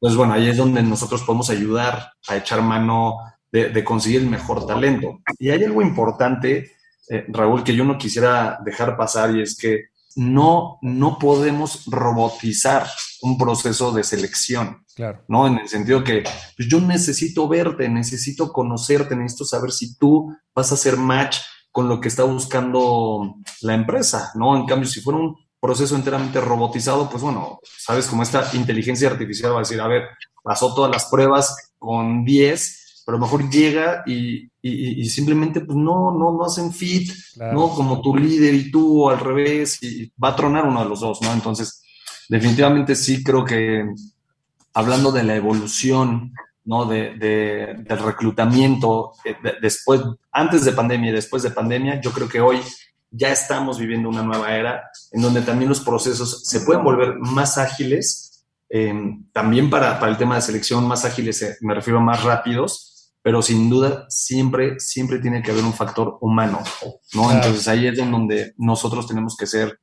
Entonces, 0.00 0.16
bueno, 0.16 0.32
ahí 0.32 0.48
es 0.48 0.56
donde 0.56 0.82
nosotros 0.82 1.22
podemos 1.22 1.50
ayudar 1.50 2.12
a 2.26 2.36
echar 2.36 2.62
mano 2.62 3.18
de, 3.52 3.84
conseguir 3.84 4.22
el 4.22 4.30
mejor 4.30 4.66
talento. 4.66 5.20
Y 5.38 5.50
hay 5.50 5.62
algo 5.62 5.82
importante, 5.82 6.72
eh, 7.10 7.26
Raúl, 7.28 7.62
que 7.62 7.74
yo 7.74 7.84
no 7.84 7.98
quisiera 7.98 8.58
dejar 8.64 8.96
pasar 8.96 9.36
y 9.36 9.42
es 9.42 9.58
que 9.58 9.90
no, 10.16 10.78
no 10.80 11.18
podemos 11.18 11.84
robotizar 11.86 12.86
un 13.22 13.36
proceso 13.36 13.92
de 13.92 14.02
selección. 14.02 14.84
Claro. 14.94 15.22
¿No? 15.28 15.46
En 15.46 15.58
el 15.58 15.68
sentido 15.68 16.02
que 16.02 16.22
pues, 16.56 16.68
yo 16.68 16.80
necesito 16.80 17.46
verte, 17.46 17.88
necesito 17.88 18.52
conocerte, 18.52 19.16
necesito 19.16 19.44
saber 19.44 19.70
si 19.70 19.96
tú 19.96 20.34
vas 20.54 20.70
a 20.70 20.74
hacer 20.74 20.96
match 20.96 21.38
con 21.70 21.88
lo 21.88 22.00
que 22.00 22.08
está 22.08 22.24
buscando 22.24 23.36
la 23.60 23.74
empresa, 23.74 24.32
¿no? 24.34 24.56
En 24.56 24.66
cambio, 24.66 24.88
si 24.88 25.00
fuera 25.00 25.20
un 25.20 25.36
proceso 25.60 25.94
enteramente 25.94 26.40
robotizado, 26.40 27.08
pues 27.10 27.22
bueno, 27.22 27.60
sabes, 27.62 28.06
como 28.06 28.22
esta 28.22 28.48
inteligencia 28.54 29.10
artificial 29.10 29.52
va 29.52 29.56
a 29.56 29.60
decir, 29.60 29.80
a 29.80 29.86
ver, 29.86 30.04
pasó 30.42 30.74
todas 30.74 30.90
las 30.90 31.04
pruebas 31.06 31.74
con 31.78 32.24
10, 32.24 33.02
pero 33.04 33.16
a 33.16 33.20
lo 33.20 33.26
mejor 33.26 33.50
llega 33.50 34.02
y, 34.06 34.48
simplemente 35.08 35.60
pues 35.60 35.76
no, 35.76 36.12
no, 36.12 36.32
no 36.32 36.44
hacen 36.44 36.72
fit, 36.72 37.10
¿no? 37.36 37.70
Como 37.70 38.00
tu 38.00 38.16
líder 38.16 38.54
y 38.54 38.70
tú, 38.70 39.04
o 39.04 39.10
al 39.10 39.20
revés, 39.20 39.82
y 39.82 40.12
va 40.22 40.28
a 40.28 40.36
tronar 40.36 40.66
uno 40.66 40.82
de 40.82 40.88
los 40.88 41.00
dos, 41.00 41.20
¿no? 41.22 41.32
Entonces, 41.32 41.82
definitivamente 42.28 42.94
sí 42.94 43.22
creo 43.24 43.44
que 43.44 43.84
hablando 44.74 45.12
de 45.12 45.24
la 45.24 45.34
evolución, 45.34 46.32
¿no? 46.64 46.84
De, 46.84 47.16
del 47.16 47.98
reclutamiento 47.98 49.12
eh, 49.24 49.34
después, 49.60 50.02
antes 50.30 50.64
de 50.64 50.72
pandemia 50.72 51.10
y 51.10 51.14
después 51.14 51.42
de 51.42 51.50
pandemia, 51.50 52.00
yo 52.00 52.12
creo 52.12 52.28
que 52.28 52.40
hoy 52.40 52.60
ya 53.10 53.32
estamos 53.32 53.78
viviendo 53.78 54.08
una 54.08 54.22
nueva 54.22 54.54
era 54.54 54.90
en 55.10 55.22
donde 55.22 55.42
también 55.42 55.68
los 55.68 55.80
procesos 55.80 56.42
se 56.44 56.60
pueden 56.60 56.84
volver 56.84 57.18
más 57.18 57.58
ágiles, 57.58 58.46
em, 58.68 59.24
también 59.32 59.68
para, 59.68 59.98
para, 59.98 60.12
el 60.12 60.18
tema 60.18 60.36
de 60.36 60.42
selección, 60.42 60.86
más 60.86 61.04
ágiles, 61.04 61.42
eh, 61.42 61.56
me 61.60 61.74
refiero 61.74 61.98
a 61.98 62.02
más 62.02 62.22
rápidos, 62.22 63.12
pero 63.22 63.42
sin 63.42 63.68
duda 63.68 64.06
siempre, 64.08 64.78
siempre 64.80 65.18
tiene 65.18 65.42
que 65.42 65.50
haber 65.50 65.64
un 65.64 65.74
factor 65.74 66.18
humano, 66.20 66.60
¿no? 67.14 67.30
Entonces 67.32 67.68
ahí 67.68 67.86
es 67.86 67.98
en 67.98 68.10
donde 68.10 68.54
nosotros 68.56 69.06
tenemos 69.06 69.36
que 69.36 69.46
ser 69.46 69.78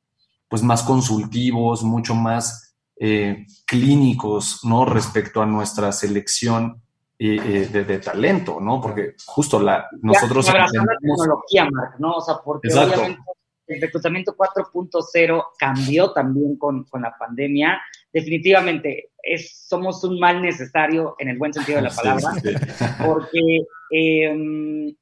pues 0.48 0.62
más 0.62 0.82
consultivos, 0.82 1.84
mucho 1.84 2.14
más 2.14 2.74
eh, 2.98 3.46
clínicos, 3.66 4.60
¿no? 4.64 4.84
Respecto 4.84 5.40
a 5.40 5.46
nuestra 5.46 5.92
selección 5.92 6.82
eh, 7.20 7.66
eh, 7.72 7.84
de, 7.84 7.98
talento, 7.98 8.60
¿no? 8.60 8.80
Porque 8.80 9.14
justo 9.26 9.60
la, 9.60 9.88
nosotros... 10.02 10.46
la 10.52 10.66
tecnología, 10.66 11.68
Mark, 11.70 11.96
¿no? 11.98 12.12
O 12.12 12.20
sea, 12.20 12.36
porque 12.44 12.68
obviamente 12.68 13.18
el 13.66 13.80
reclutamiento 13.80 14.36
4.0 14.36 15.44
cambió 15.58 16.12
también 16.12 16.56
con, 16.56 16.84
con, 16.84 17.02
la 17.02 17.16
pandemia. 17.18 17.80
Definitivamente 18.12 19.10
es, 19.20 19.66
somos 19.68 20.02
un 20.04 20.18
mal 20.18 20.40
necesario 20.40 21.16
en 21.18 21.28
el 21.28 21.38
buen 21.38 21.52
sentido 21.52 21.78
de 21.78 21.88
la 21.88 21.94
palabra, 21.94 22.30
porque 23.04 23.62
em, 23.90 24.94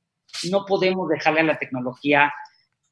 no 0.51 0.65
podemos 0.67 1.09
dejarle 1.11 1.41
a 1.41 1.45
la 1.45 1.59
tecnología 1.59 2.33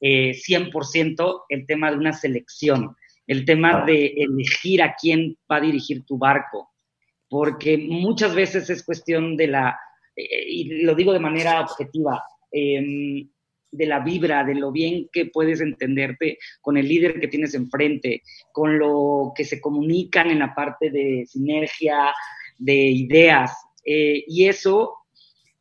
100% 0.01 0.71
eh, 0.71 1.41
el 1.49 1.67
tema 1.67 1.91
de 1.91 1.97
una 1.97 2.13
selección, 2.13 2.95
el 3.27 3.45
tema 3.45 3.87
de 3.87 4.15
elegir 4.19 4.83
a 4.83 4.95
quién 4.95 5.37
va 5.51 5.57
a 5.57 5.61
dirigir 5.61 6.05
tu 6.05 6.19
barco, 6.19 6.74
porque 7.35 7.77
muchas 7.77 8.33
veces 8.33 8.71
es 8.71 8.85
cuestión 8.85 9.37
de 9.37 9.49
la, 9.49 9.77
eh, 10.15 10.45
y 10.47 10.83
lo 10.85 10.95
digo 10.95 11.13
de 11.13 11.19
manera 11.19 11.63
objetiva, 11.63 12.23
em, 12.53 13.29
de 13.73 13.87
la 13.87 13.99
vibra, 13.99 14.45
de 14.45 14.55
lo 14.55 14.71
bien 14.71 15.09
que 15.13 15.27
puedes 15.27 15.61
entenderte 15.61 16.39
con 16.61 16.77
el 16.77 16.87
líder 16.87 17.19
que 17.19 17.27
tienes 17.27 17.55
enfrente, 17.55 18.23
con 18.53 18.79
lo 18.79 19.33
que 19.35 19.45
se 19.45 19.61
comunican 19.61 20.31
en 20.31 20.39
la 20.39 20.55
parte 20.55 20.91
de 20.91 21.25
sinergia, 21.27 22.15
de 22.57 22.77
ideas. 22.77 23.51
Eh, 23.85 24.23
y 24.29 24.47
eso, 24.47 24.99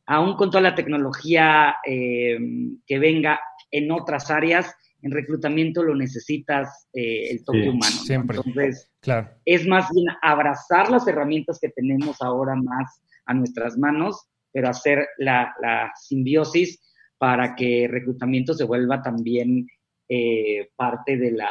aún 0.06 0.36
con 0.36 0.52
toda 0.52 0.62
la 0.62 0.76
tecnología 0.76 1.78
em, 1.86 2.78
que 2.86 3.00
venga, 3.00 3.40
en 3.72 3.92
otras 3.92 4.30
áreas, 4.30 4.76
en 5.04 5.12
reclutamiento 5.12 5.84
lo 5.84 5.96
necesitas 5.96 6.88
eh, 6.94 7.30
el 7.32 7.44
toque 7.44 7.70
humano. 7.70 7.96
Siempre. 8.06 8.38
Entonces, 8.38 8.90
claro. 9.02 9.30
es 9.46 9.68
más 9.68 9.90
bien 9.94 10.08
abrazar 10.22 10.90
las 10.90 11.06
herramientas 11.08 11.60
que 11.62 11.70
tenemos 11.70 12.22
ahora 12.22 12.56
más 12.56 13.02
a 13.26 13.34
nuestras 13.34 13.78
manos, 13.78 14.28
pero 14.52 14.70
hacer 14.70 15.06
la, 15.18 15.54
simbiosis 15.96 16.80
para 17.18 17.54
que 17.56 17.88
reclutamiento 17.90 18.54
se 18.54 18.64
vuelva 18.64 19.02
también 19.02 19.68
eh, 20.08 20.70
parte 20.76 21.18
de 21.18 21.32
la 21.32 21.50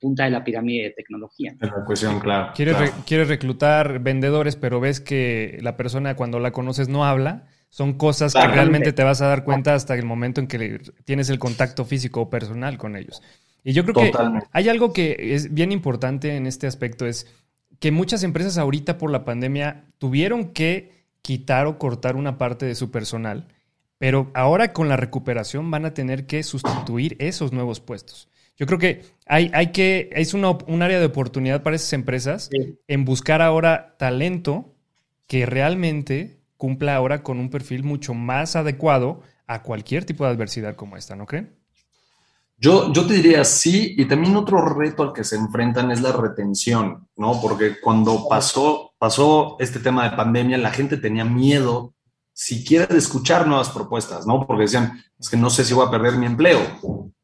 punta 0.00 0.24
de 0.24 0.30
la 0.30 0.44
pirámide 0.44 0.84
de 0.84 0.90
tecnología. 0.90 1.54
La 1.60 1.84
cuestión, 1.84 2.20
claro. 2.20 2.52
quieres 2.54 3.28
reclutar 3.28 4.00
vendedores, 4.00 4.56
pero 4.56 4.80
ves 4.80 5.00
que 5.00 5.58
la 5.60 5.76
persona 5.76 6.16
cuando 6.16 6.38
la 6.38 6.52
conoces 6.52 6.88
no 6.88 7.04
habla 7.04 7.48
son 7.72 7.94
cosas 7.94 8.34
que 8.34 8.46
realmente 8.46 8.92
te 8.92 9.02
vas 9.02 9.22
a 9.22 9.28
dar 9.28 9.44
cuenta 9.44 9.74
hasta 9.74 9.94
el 9.94 10.04
momento 10.04 10.42
en 10.42 10.46
que 10.46 10.82
tienes 11.06 11.30
el 11.30 11.38
contacto 11.38 11.86
físico 11.86 12.20
o 12.20 12.28
personal 12.28 12.76
con 12.76 12.96
ellos. 12.96 13.22
Y 13.64 13.72
yo 13.72 13.82
creo 13.86 13.94
que 13.94 14.12
hay 14.52 14.68
algo 14.68 14.92
que 14.92 15.34
es 15.34 15.54
bien 15.54 15.72
importante 15.72 16.36
en 16.36 16.46
este 16.46 16.66
aspecto, 16.66 17.06
es 17.06 17.26
que 17.80 17.90
muchas 17.90 18.24
empresas 18.24 18.58
ahorita 18.58 18.98
por 18.98 19.10
la 19.10 19.24
pandemia 19.24 19.86
tuvieron 19.96 20.52
que 20.52 21.06
quitar 21.22 21.66
o 21.66 21.78
cortar 21.78 22.14
una 22.16 22.36
parte 22.36 22.66
de 22.66 22.74
su 22.74 22.90
personal, 22.90 23.48
pero 23.96 24.30
ahora 24.34 24.74
con 24.74 24.90
la 24.90 24.98
recuperación 24.98 25.70
van 25.70 25.86
a 25.86 25.94
tener 25.94 26.26
que 26.26 26.42
sustituir 26.42 27.16
esos 27.20 27.52
nuevos 27.52 27.80
puestos. 27.80 28.28
Yo 28.58 28.66
creo 28.66 28.78
que 28.78 29.02
hay, 29.24 29.50
hay 29.54 29.68
que, 29.72 30.10
es 30.12 30.34
una, 30.34 30.50
un 30.50 30.82
área 30.82 31.00
de 31.00 31.06
oportunidad 31.06 31.62
para 31.62 31.76
esas 31.76 31.94
empresas 31.94 32.50
en 32.86 33.04
buscar 33.06 33.40
ahora 33.40 33.96
talento 33.98 34.74
que 35.26 35.46
realmente 35.46 36.41
cumpla 36.62 36.94
ahora 36.94 37.24
con 37.24 37.40
un 37.40 37.50
perfil 37.50 37.82
mucho 37.82 38.14
más 38.14 38.54
adecuado 38.54 39.20
a 39.48 39.64
cualquier 39.64 40.04
tipo 40.04 40.22
de 40.22 40.30
adversidad 40.30 40.76
como 40.76 40.96
esta, 40.96 41.16
¿no 41.16 41.26
creen? 41.26 41.58
Yo, 42.56 42.92
yo 42.92 43.04
te 43.04 43.14
diría 43.14 43.44
sí, 43.44 43.96
y 43.98 44.04
también 44.04 44.36
otro 44.36 44.64
reto 44.64 45.02
al 45.02 45.12
que 45.12 45.24
se 45.24 45.34
enfrentan 45.34 45.90
es 45.90 46.00
la 46.00 46.12
retención, 46.12 47.08
¿no? 47.16 47.40
Porque 47.40 47.80
cuando 47.80 48.28
pasó, 48.28 48.92
pasó 48.96 49.56
este 49.58 49.80
tema 49.80 50.08
de 50.08 50.16
pandemia, 50.16 50.56
la 50.56 50.70
gente 50.70 50.98
tenía 50.98 51.24
miedo 51.24 51.94
siquiera 52.32 52.86
de 52.86 52.98
escuchar 52.98 53.48
nuevas 53.48 53.70
propuestas, 53.70 54.24
¿no? 54.24 54.46
Porque 54.46 54.62
decían, 54.62 55.02
es 55.18 55.28
que 55.28 55.36
no 55.36 55.50
sé 55.50 55.64
si 55.64 55.74
voy 55.74 55.88
a 55.88 55.90
perder 55.90 56.14
mi 56.16 56.26
empleo. 56.26 56.60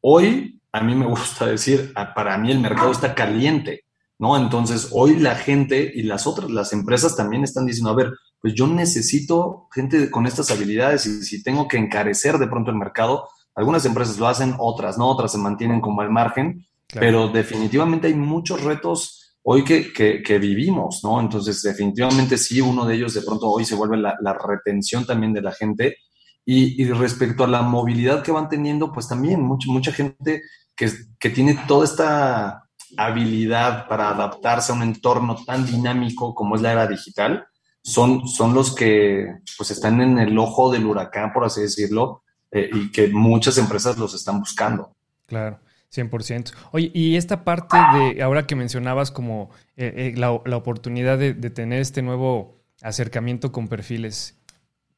Hoy, 0.01 0.59
a 0.73 0.81
mí 0.81 0.95
me 0.95 1.05
gusta 1.05 1.45
decir, 1.45 1.93
para 2.13 2.37
mí 2.37 2.51
el 2.51 2.59
mercado 2.59 2.91
está 2.91 3.15
caliente, 3.15 3.85
¿no? 4.17 4.35
Entonces, 4.35 4.89
hoy 4.91 5.15
la 5.15 5.35
gente 5.35 5.89
y 5.95 6.03
las 6.03 6.27
otras, 6.27 6.51
las 6.51 6.73
empresas 6.73 7.15
también 7.15 7.45
están 7.45 7.65
diciendo, 7.65 7.91
a 7.91 7.95
ver, 7.95 8.11
pues 8.41 8.53
yo 8.53 8.67
necesito 8.67 9.67
gente 9.73 10.09
con 10.09 10.25
estas 10.25 10.51
habilidades 10.51 11.05
y 11.05 11.23
si 11.23 11.43
tengo 11.43 11.67
que 11.67 11.77
encarecer 11.77 12.37
de 12.37 12.47
pronto 12.47 12.71
el 12.71 12.77
mercado, 12.77 13.27
algunas 13.55 13.85
empresas 13.85 14.17
lo 14.17 14.27
hacen, 14.27 14.55
otras 14.57 14.97
no, 14.97 15.07
otras 15.07 15.31
se 15.31 15.37
mantienen 15.37 15.81
como 15.81 16.01
al 16.01 16.09
margen, 16.09 16.65
pero 16.93 17.27
definitivamente 17.27 18.07
hay 18.07 18.13
muchos 18.13 18.63
retos 18.63 19.35
hoy 19.43 19.63
que, 19.63 19.91
que, 19.91 20.39
vivimos, 20.39 21.01
¿no? 21.03 21.19
Entonces, 21.19 21.61
definitivamente 21.61 22.37
sí, 22.37 22.61
uno 22.61 22.85
de 22.85 22.95
ellos 22.95 23.13
de 23.13 23.21
pronto 23.21 23.49
hoy 23.49 23.65
se 23.65 23.75
vuelve 23.75 23.97
la, 23.97 24.33
retención 24.33 25.05
también 25.05 25.33
de 25.33 25.41
la 25.41 25.51
gente. 25.51 25.97
Y, 26.45 26.81
y, 26.81 26.91
respecto 26.91 27.43
a 27.43 27.47
la 27.47 27.61
movilidad 27.61 28.23
que 28.23 28.31
van 28.31 28.49
teniendo, 28.49 28.91
pues 28.91 29.07
también 29.07 29.41
mucha, 29.41 29.71
mucha 29.71 29.91
gente 29.91 30.41
que, 30.75 30.89
que 31.19 31.29
tiene 31.29 31.59
toda 31.67 31.85
esta 31.85 32.69
habilidad 32.97 33.87
para 33.87 34.09
adaptarse 34.09 34.71
a 34.71 34.75
un 34.75 34.83
entorno 34.83 35.35
tan 35.45 35.65
dinámico 35.65 36.33
como 36.33 36.55
es 36.55 36.61
la 36.61 36.71
era 36.71 36.87
digital, 36.87 37.45
son, 37.89 38.27
son 38.27 38.53
los 38.53 38.75
que 38.75 39.27
pues 39.57 39.71
están 39.71 40.01
en 40.01 40.19
el 40.19 40.37
ojo 40.37 40.71
del 40.71 40.85
huracán, 40.85 41.33
por 41.33 41.43
así 41.43 41.61
decirlo, 41.61 42.23
eh, 42.51 42.69
y 42.71 42.91
que 42.91 43.07
muchas 43.07 43.57
empresas 43.57 43.97
los 43.97 44.13
están 44.13 44.39
buscando. 44.39 44.95
Claro. 45.25 45.59
100%. 45.91 46.53
Oye, 46.71 46.91
y 46.93 47.15
esta 47.15 47.43
parte 47.43 47.75
de, 47.75 48.21
ahora 48.21 48.45
que 48.45 48.55
mencionabas 48.55 49.09
como 49.09 49.49
eh, 49.75 50.13
la, 50.15 50.31
oportunidad 50.31 51.17
de, 51.17 51.33
tener 51.33 51.81
este 51.81 52.03
nuevo 52.03 52.59
acercamiento 52.83 53.51
con 53.51 53.67
perfiles, 53.67 54.37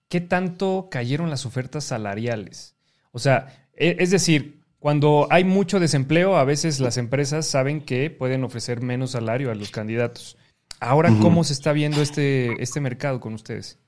¿qué 0.10 0.20
tanto 0.20 0.90
cayeron 0.92 1.30
las 1.30 1.46
ofertas 1.46 1.86
salariales? 1.86 2.76
O 3.14 3.20
sea, 3.20 3.68
e, 3.74 3.96
es 4.00 4.12
decir, 4.12 4.62
cuando 4.80 5.28
hay 5.30 5.46
mucho 5.46 5.80
desempleo, 5.80 6.36
a 6.36 6.44
veces 6.44 6.82
las 6.82 6.98
empresas 6.98 7.48
saben 7.48 7.80
que 7.80 8.10
pueden 8.10 8.44
ofrecer 8.44 8.82
menos 8.82 9.12
salario 9.12 9.50
a 9.50 9.56
los 9.56 9.72
candidatos. 9.72 10.38
Ahora, 10.84 11.14
¿cómo 11.22 11.44
se 11.44 11.54
está 11.54 11.74
viendo 11.74 12.02
este, 12.02 12.60
este 12.62 12.82
mercado 12.82 13.20
con 13.20 13.36
ustedes? 13.36 13.80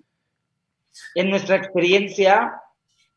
En 1.15 1.31
nuestra 1.31 1.55
experiencia, 1.55 2.53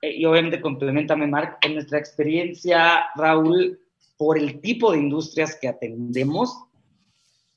eh, 0.00 0.16
y 0.16 0.24
obviamente 0.24 0.62
complementame, 0.62 1.26
Mark, 1.26 1.58
en 1.60 1.74
nuestra 1.74 1.98
experiencia, 1.98 3.04
Raúl, 3.14 3.78
por 4.16 4.38
el 4.38 4.62
tipo 4.62 4.92
de 4.92 4.98
industrias 4.98 5.58
que 5.60 5.68
atendemos, 5.68 6.58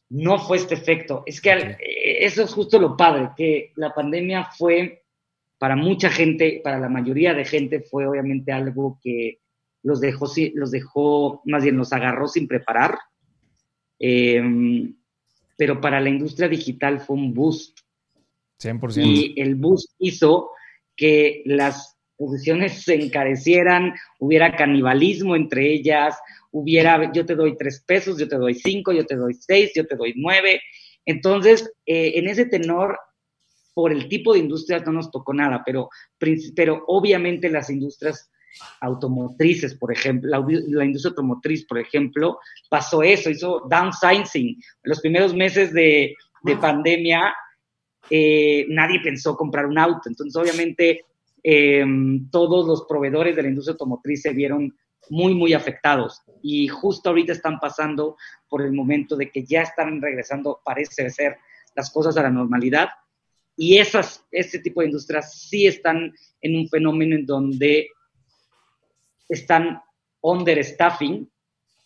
no 0.10 0.40
fue 0.40 0.58
este 0.58 0.76
efecto. 0.76 1.24
Es 1.26 1.40
que 1.40 1.52
eh, 1.52 1.78
eso 2.26 2.44
es 2.44 2.54
justo 2.54 2.78
lo 2.80 2.98
padre, 2.98 3.30
que 3.38 3.72
la 3.78 3.94
pandemia 3.94 4.50
fue, 4.58 5.06
para 5.58 5.78
mucha 5.78 6.10
gente, 6.10 6.60
para 6.62 6.80
la 6.80 6.90
mayoría 6.90 7.34
de 7.34 7.46
gente, 7.46 7.80
fue 7.80 8.06
obviamente 8.06 8.52
algo 8.52 9.00
que 9.02 9.40
los 9.84 10.02
dejó, 10.02 10.30
los 10.54 10.72
dejó, 10.72 11.42
más 11.46 11.64
bien 11.64 11.78
los 11.78 11.94
agarró 11.94 12.28
sin 12.28 12.46
preparar. 12.46 13.00
Em, 13.98 14.99
pero 15.60 15.82
para 15.82 16.00
la 16.00 16.08
industria 16.08 16.48
digital 16.48 17.02
fue 17.02 17.18
un 17.18 17.34
boost. 17.34 17.80
100%. 18.64 19.04
Y 19.04 19.42
el 19.42 19.56
boost 19.56 19.92
hizo 20.00 20.52
que 20.96 21.44
las 21.44 21.98
posiciones 22.16 22.84
se 22.84 22.96
encarecieran, 22.96 23.94
hubiera 24.20 24.56
canibalismo 24.56 25.36
entre 25.36 25.70
ellas, 25.74 26.18
hubiera, 26.52 27.12
yo 27.12 27.26
te 27.26 27.36
doy 27.36 27.58
tres 27.58 27.84
pesos, 27.86 28.18
yo 28.18 28.30
te 28.30 28.38
doy 28.38 28.54
cinco, 28.54 28.94
yo 28.94 29.06
te 29.06 29.18
doy 29.18 29.34
seis, 29.34 29.74
yo 29.76 29.86
te 29.86 29.98
doy 29.98 30.14
nueve. 30.16 30.62
Entonces, 31.06 31.70
eh, 31.86 32.14
en 32.16 32.30
ese 32.30 32.46
tenor, 32.46 32.98
por 33.74 33.92
el 33.92 34.08
tipo 34.08 34.32
de 34.32 34.40
industrias 34.40 34.86
no 34.86 34.94
nos 34.94 35.12
tocó 35.12 35.34
nada, 35.34 35.64
pero, 35.66 35.90
pero 36.56 36.86
obviamente 36.88 37.50
las 37.50 37.70
industrias 37.70 38.32
automotrices, 38.82 39.76
por 39.76 39.92
ejemplo, 39.92 40.30
la, 40.30 40.86
industria 40.86 41.10
automotriz, 41.10 41.66
por 41.66 41.80
ejemplo, 41.80 42.40
pasó 42.70 43.04
eso, 43.04 43.30
hizo 43.30 43.68
downsizing. 43.70 44.62
Los 44.84 45.02
primeros 45.02 45.34
meses 45.34 45.74
de, 45.74 46.16
pandemia, 46.60 47.34
eh, 48.10 48.66
nadie 48.70 49.00
pensó 49.02 49.36
comprar 49.36 49.66
un 49.66 49.78
auto. 49.78 50.10
Entonces, 50.10 50.36
obviamente, 50.36 51.06
em, 51.44 52.30
todos 52.30 52.68
los 52.68 52.86
proveedores 52.88 53.36
de 53.36 53.44
la 53.44 53.50
industria 53.50 53.74
automotriz 53.74 54.22
se 54.22 54.34
vieron 54.34 54.74
muy, 55.10 55.34
muy 55.34 55.54
afectados. 55.54 56.22
Y 56.42 56.68
justo 56.68 57.10
ahorita 57.10 57.34
están 57.34 57.60
pasando 57.60 58.18
por 58.48 58.62
el 58.62 58.74
momento 58.74 59.16
de 59.16 59.30
que 59.30 59.44
ya 59.44 59.62
están 59.62 60.02
regresando, 60.02 60.62
parece 60.64 61.10
ser, 61.10 61.38
las 61.76 61.92
cosas 61.92 62.18
a 62.18 62.24
la 62.24 62.30
normalidad. 62.30 62.90
Y 63.56 63.78
esas, 63.78 64.26
ese 64.32 64.60
tipo 64.60 64.82
de 64.82 64.88
industrias 64.88 65.34
sí 65.50 65.68
están 65.68 66.14
en 66.42 66.56
un 66.56 66.70
fenómeno 66.70 67.16
en 67.16 67.26
donde 67.26 67.90
están 69.30 69.82
understaffing 70.22 71.30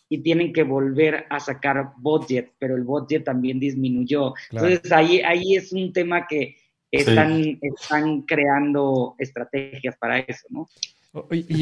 y 0.10 0.20
tienen 0.20 0.54
que 0.54 0.64
volver 0.64 1.26
a 1.30 1.40
sacar 1.40 1.94
budget, 1.98 2.54
pero 2.60 2.76
el 2.76 2.84
budget 2.84 3.24
también 3.24 3.60
disminuyó. 3.60 4.34
Entonces 4.52 4.92
ahí, 4.92 5.22
ahí 5.22 5.56
es 5.56 5.72
un 5.74 5.92
tema 5.92 6.26
que 6.28 6.56
están, 6.92 7.60
están 7.62 8.22
creando 8.22 9.16
estrategias 9.18 9.98
para 9.98 10.20
eso, 10.20 10.48
¿no? 10.50 10.68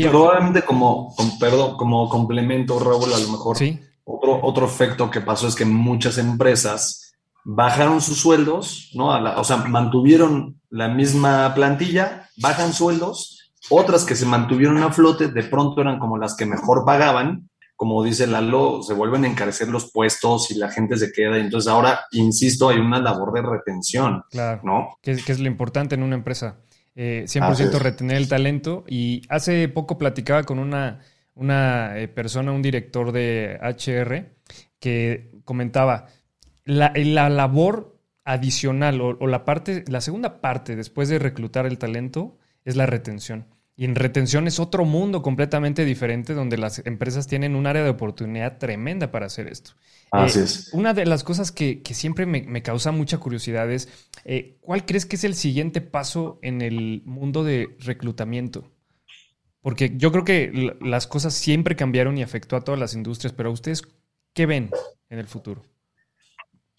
Probablemente 0.10 0.62
como, 0.62 1.14
perdón, 1.40 1.76
como 1.76 2.08
complemento, 2.08 2.80
Raúl, 2.80 3.14
a 3.14 3.20
lo 3.20 3.30
mejor 3.30 3.58
otro, 4.04 4.40
otro 4.44 4.66
efecto 4.66 5.10
que 5.10 5.22
pasó 5.22 5.48
es 5.48 5.56
que 5.56 5.66
muchas 5.66 6.18
empresas 6.18 7.14
bajaron 7.44 8.02
sus 8.02 8.20
sueldos, 8.20 8.92
¿no? 8.94 9.10
o 9.10 9.44
sea, 9.44 9.58
mantuvieron 9.58 10.62
la 10.70 10.88
misma 10.88 11.54
plantilla, 11.54 12.30
bajan 12.38 12.74
sueldos 12.74 13.41
otras 13.70 14.04
que 14.04 14.16
se 14.16 14.26
mantuvieron 14.26 14.78
a 14.80 14.92
flote, 14.92 15.28
de 15.28 15.44
pronto 15.44 15.82
eran 15.82 16.00
como 16.00 16.18
las 16.18 16.36
que 16.36 16.46
mejor 16.46 16.84
pagaban. 16.86 17.50
Como 17.76 18.04
dice 18.04 18.28
Lalo, 18.28 18.84
se 18.84 18.94
vuelven 18.94 19.26
a 19.26 19.28
encarecer 19.28 19.68
los 19.68 19.92
puestos 19.92 20.52
y 20.52 20.56
la 20.56 20.70
gente 20.70 20.98
se 20.98 21.12
queda. 21.12 21.38
Y 21.38 21.42
entonces 21.42 21.72
ahora, 21.72 22.02
insisto, 22.12 22.70
hay 22.70 22.78
una 22.78 23.00
labor 23.00 23.34
de 23.34 23.42
retención. 23.42 24.24
Claro. 24.30 24.62
¿no? 24.64 24.98
Que, 25.02 25.12
es 25.12 25.40
lo 25.40 25.48
importante 25.48 25.96
en 25.96 26.04
una 26.04 26.16
empresa. 26.16 26.60
100% 26.96 27.76
eh, 27.76 27.80
retener 27.80 28.18
el 28.18 28.28
talento. 28.28 28.84
Y 28.88 29.24
hace 29.30 29.68
poco 29.68 29.98
platicaba 29.98 30.44
con 30.44 30.60
una, 30.60 31.00
una 31.34 31.98
eh, 31.98 32.08
persona, 32.08 32.52
un 32.52 32.62
director 32.62 33.12
de 33.12 33.58
HR, 33.62 34.36
que 34.80 35.32
comentaba 35.44 36.08
la, 36.66 36.94
la 36.96 37.30
labor 37.30 37.98
adicional 38.26 39.02
o, 39.02 39.18
o, 39.20 39.28
la 39.28 39.44
parte, 39.44 39.84
la 39.88 40.02
segunda 40.02 40.40
parte 40.42 40.76
después 40.76 41.10
de 41.10 41.18
reclutar 41.18 41.66
el 41.66 41.80
talento 41.80 42.38
es 42.66 42.76
la 42.76 42.86
retención. 42.86 43.46
Y 43.76 43.86
en 43.86 43.96
retención 43.96 44.48
es 44.48 44.60
otro 44.60 44.86
mundo 44.86 45.22
completamente 45.22 45.86
diferente 45.86 46.34
donde 46.34 46.58
las 46.58 46.86
empresas 46.86 47.28
tienen 47.28 47.56
un 47.56 47.66
área 47.66 47.84
de 47.84 47.90
oportunidad 47.90 48.58
tremenda 48.58 49.12
para 49.12 49.26
hacer 49.26 49.48
esto. 49.48 49.72
Así 50.12 50.40
eh, 50.40 50.44
es. 50.44 50.70
Una 50.74 50.94
de 50.94 51.06
las 51.06 51.24
cosas 51.24 51.52
que, 51.52 51.82
siempre 51.86 52.26
me, 52.26 52.62
causa 52.62 52.92
mucha 52.92 53.18
curiosidad 53.18 53.72
es, 53.72 53.90
eh, 54.26 54.58
¿cuál 54.62 54.86
crees 54.86 55.06
que 55.06 55.16
es 55.16 55.24
el 55.24 55.36
siguiente 55.36 55.82
paso 55.82 56.38
en 56.42 56.62
el 56.62 57.02
mundo 57.06 57.44
de 57.44 57.76
reclutamiento? 57.80 58.70
Porque 59.62 59.94
yo 59.96 60.12
creo 60.12 60.26
que 60.26 60.78
las 60.82 61.08
cosas 61.08 61.34
siempre 61.34 61.76
cambiaron 61.76 62.18
y 62.18 62.24
afectó 62.24 62.56
a 62.56 62.62
todas 62.62 62.80
las 62.80 62.94
industrias, 62.94 63.34
pero 63.34 63.52
ustedes, 63.52 63.84
¿qué 64.34 64.46
ven 64.46 64.70
en 65.10 65.20
el 65.20 65.28
futuro? 65.28 65.64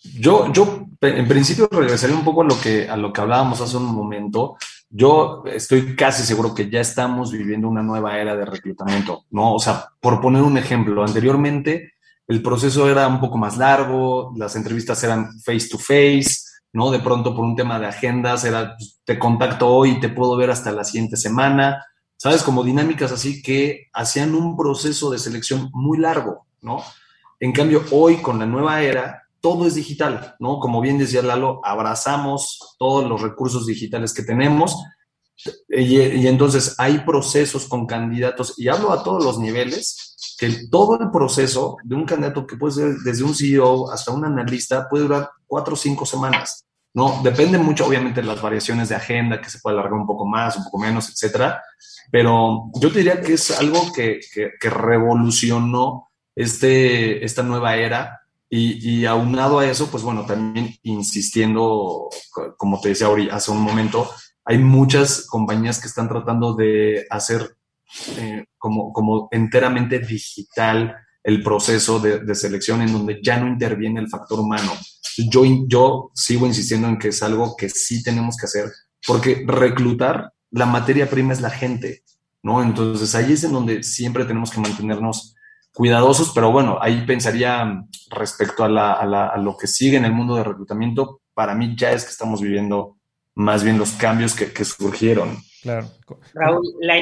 Yo, 0.03 0.53
yo 0.53 0.87
en 1.01 1.29
principio 1.29 1.69
regresaría 1.71 2.17
un 2.17 2.25
poco 2.25 2.43
a 2.43 2.45
lo 2.45 2.61
que, 2.61 2.89
a 2.89 2.97
lo 2.97 3.13
que 3.13 3.21
hablábamos 3.21 3.61
hace 3.61 3.77
un 3.77 3.87
momento 3.87 4.57
yo 4.95 5.43
estoy 5.47 5.97
casi 5.97 6.23
seguro 6.23 6.55
que 6.55 6.69
ya 6.69 6.81
estamos 6.81 7.33
viviendo 7.33 7.67
una 7.67 7.83
nueva 7.83 8.19
era 8.19 8.37
de 8.37 8.45
reclutamiento, 8.45 9.25
¿no? 9.31 9.55
O 9.55 9.59
sea, 9.59 9.89
por 10.01 10.21
poner 10.21 10.43
un 10.43 10.59
ejemplo, 10.59 11.03
anteriormente 11.03 11.95
el 12.29 12.43
proceso 12.43 12.89
era 12.89 13.09
un 13.09 13.19
poco 13.19 13.39
más 13.39 13.57
largo, 13.57 14.33
las 14.37 14.55
entrevistas 14.55 15.03
eran 15.03 15.41
face 15.41 15.69
to 15.71 15.79
face, 15.79 16.43
¿no? 16.75 16.91
De 16.91 17.01
pronto 17.01 17.35
por 17.35 17.45
un 17.45 17.57
tema 17.57 17.79
de 17.79 17.87
agendas 17.87 18.45
era, 18.45 18.77
pues, 18.77 19.01
te 19.05 19.19
contacto 19.19 19.67
hoy 19.69 19.99
te 19.99 20.11
puedo 20.11 20.37
ver 20.37 20.51
hasta 20.51 20.73
la 20.73 20.85
siguiente 20.85 21.17
semana, 21.17 21.85
¿sabes? 22.17 22.43
Como 22.43 22.63
dinámicas 22.63 23.13
así 23.13 23.43
que 23.43 23.89
hacían 23.95 24.35
un 24.35 24.57
proceso 24.57 25.11
de 25.11 25.19
selección 25.19 25.71
muy 25.73 25.99
largo, 25.99 26.47
¿no? 26.61 26.85
En 27.41 27.53
cambio, 27.53 27.83
hoy 27.91 28.17
con 28.19 28.39
la 28.39 28.47
nueva 28.47 28.83
era, 28.83 29.22
todo 29.43 29.67
es 29.67 29.75
digital, 29.75 30.37
¿no? 30.39 30.59
Como 30.61 30.81
bien 30.81 30.97
decía 30.97 31.21
Lalo, 31.21 31.61
abrazamos 31.63 32.77
todos 32.79 33.07
los 33.07 33.21
recursos 33.21 33.67
digitales 33.67 34.15
que 34.15 34.23
tenemos 34.23 34.77
y, 35.69 36.27
entonces 36.27 36.75
hay 36.79 37.01
procesos 37.01 37.67
con 37.67 37.87
candidatos, 37.87 38.55
y 38.59 38.69
hablo 38.69 38.93
a 38.93 39.03
todos 39.03 39.25
los 39.25 39.39
niveles, 39.39 40.37
que 40.39 40.69
todo 40.71 40.99
el 41.01 41.11
proceso 41.11 41.77
de 41.83 41.95
un 41.95 42.05
candidato 42.05 42.47
que 42.47 42.57
puede 42.57 42.75
ser 42.75 42.95
desde 43.05 43.25
un 43.25 43.35
CEO 43.35 43.91
hasta 43.91 44.13
un 44.13 44.25
analista 44.25 44.89
puede 44.89 45.05
durar 45.05 45.31
cuatro 45.47 45.75
o 45.75 45.77
cinco 45.77 46.07
semanas, 46.07 46.65
¿no? 46.95 47.21
Depende 47.23 47.59
mucho, 47.59 47.87
obviamente, 47.87 48.21
de 48.21 48.27
las 48.27 48.41
variaciones 48.41 48.89
de 48.89 48.95
agenda, 48.95 49.41
que 49.41 49.51
se 49.51 49.59
puede 49.59 49.75
alargar 49.75 49.99
un 49.99 50.07
poco 50.07 50.27
más, 50.27 50.57
un 50.57 50.65
poco 50.65 50.79
menos, 50.79 51.09
etcétera, 51.09 51.61
pero 52.11 52.71
yo 52.75 52.91
diría 52.91 53.21
que 53.21 53.35
es 53.35 53.51
algo 53.59 53.93
que, 53.93 54.21
que, 54.33 54.71
revolucionó 54.71 56.11
este, 56.37 57.25
esta 57.25 57.43
nueva 57.43 57.77
era 57.77 58.22
y, 58.55 59.07
aunado 59.07 59.61
a 59.61 59.67
eso, 59.67 59.91
pues 59.91 60.03
bueno, 60.03 60.27
también 60.27 60.77
insistiendo, 60.83 62.11
como 62.59 62.79
te 62.83 62.91
decía 62.91 63.07
ahorita, 63.07 63.35
hace 63.35 63.51
un 63.51 63.63
momento, 63.63 64.11
hay 64.45 64.59
muchas 64.59 65.27
compañías 65.27 65.81
que 65.81 65.89
están 65.89 66.07
tratando 66.07 66.55
de 66.55 67.07
hacer 67.09 67.57
eh, 68.19 68.45
como, 68.59 68.93
como 68.93 69.29
enteramente 69.31 70.01
digital 70.01 70.95
el 71.25 71.43
proceso 71.43 71.99
de, 71.99 72.35
selección 72.35 72.83
en 72.83 72.93
donde 72.93 73.21
ya 73.23 73.39
no 73.39 73.49
interviene 73.49 74.01
el 74.01 74.11
factor 74.11 74.41
humano. 74.41 74.73
Yo, 75.31 75.45
yo 75.67 76.11
sigo 76.15 76.47
insistiendo 76.47 76.89
en 76.89 76.99
que 76.99 77.09
es 77.09 77.23
algo 77.23 77.57
que 77.57 77.71
sí 77.71 78.03
tenemos 78.03 78.37
que 78.37 78.45
hacer, 78.45 78.71
porque 79.07 79.45
reclutar, 79.47 80.31
la 80.51 80.67
materia 80.67 81.09
prima 81.09 81.33
es 81.33 81.41
la 81.41 81.49
gente, 81.49 82.03
¿no? 82.43 82.63
Entonces 82.63 83.15
ahí 83.15 83.33
es 83.33 83.45
en 83.45 83.53
donde 83.53 83.83
siempre 83.83 84.27
tenemos 84.27 84.51
que 84.51 84.61
mantenernos 84.61 85.37
cuidadosos, 85.73 86.33
pero 86.35 86.53
bueno, 86.53 86.79
ahí 86.81 87.05
pensaría 87.07 87.85
respecto 88.11 88.65
a, 88.65 89.37
lo 89.39 89.57
que 89.57 89.67
sigue 89.67 89.97
en 89.97 90.05
el 90.05 90.13
mundo 90.13 90.37
de 90.37 90.45
reclutamiento, 90.45 91.21
para 91.35 91.55
mí 91.55 91.75
ya 91.77 91.93
es 91.93 92.05
que 92.05 92.11
estamos 92.11 92.41
viviendo 92.41 92.99
más 93.35 93.65
bien 93.65 93.79
los 93.79 93.93
cambios 93.93 94.35
que, 94.35 94.65
surgieron. 94.65 95.39
Claro. 95.63 95.89
Raúl, 96.35 96.65
la, 96.81 96.97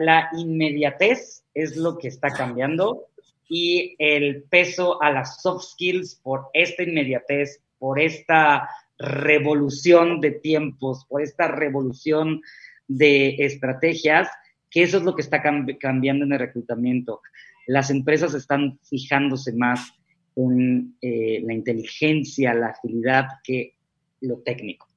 la 0.00 0.28
inmediatez 0.36 1.44
es 1.54 1.76
lo 1.76 1.98
que 1.98 2.08
está 2.08 2.30
cambiando 2.30 3.06
y 3.48 3.94
el 3.98 4.44
peso 4.44 5.00
a 5.02 5.10
las 5.10 5.40
soft 5.40 5.64
skills 5.72 6.16
por 6.16 6.48
esta 6.52 6.82
inmediatez, 6.82 7.62
por 7.78 8.00
esta 8.00 8.68
revolución 8.98 10.20
de 10.20 10.32
tiempos, 10.32 11.06
por 11.08 11.22
esta 11.22 11.48
revolución 11.48 12.42
de 12.88 13.36
estrategias, 13.38 14.28
que 14.70 14.82
eso 14.82 14.98
es 14.98 15.04
lo 15.04 15.14
que 15.14 15.22
está 15.22 15.40
cambiando 15.42 16.24
en 16.24 16.32
el 16.32 16.38
reclutamiento. 16.38 17.20
Las 17.68 17.90
empresas 17.90 18.34
están 18.34 18.80
fijándose 18.82 19.52
más 19.52 19.92
en 20.34 20.96
eh, 21.02 21.42
la 21.44 21.52
inteligencia, 21.52 22.54
la 22.54 22.68
agilidad 22.68 23.26
que 23.44 23.74
lo 24.22 24.38
técnico. 24.38 24.88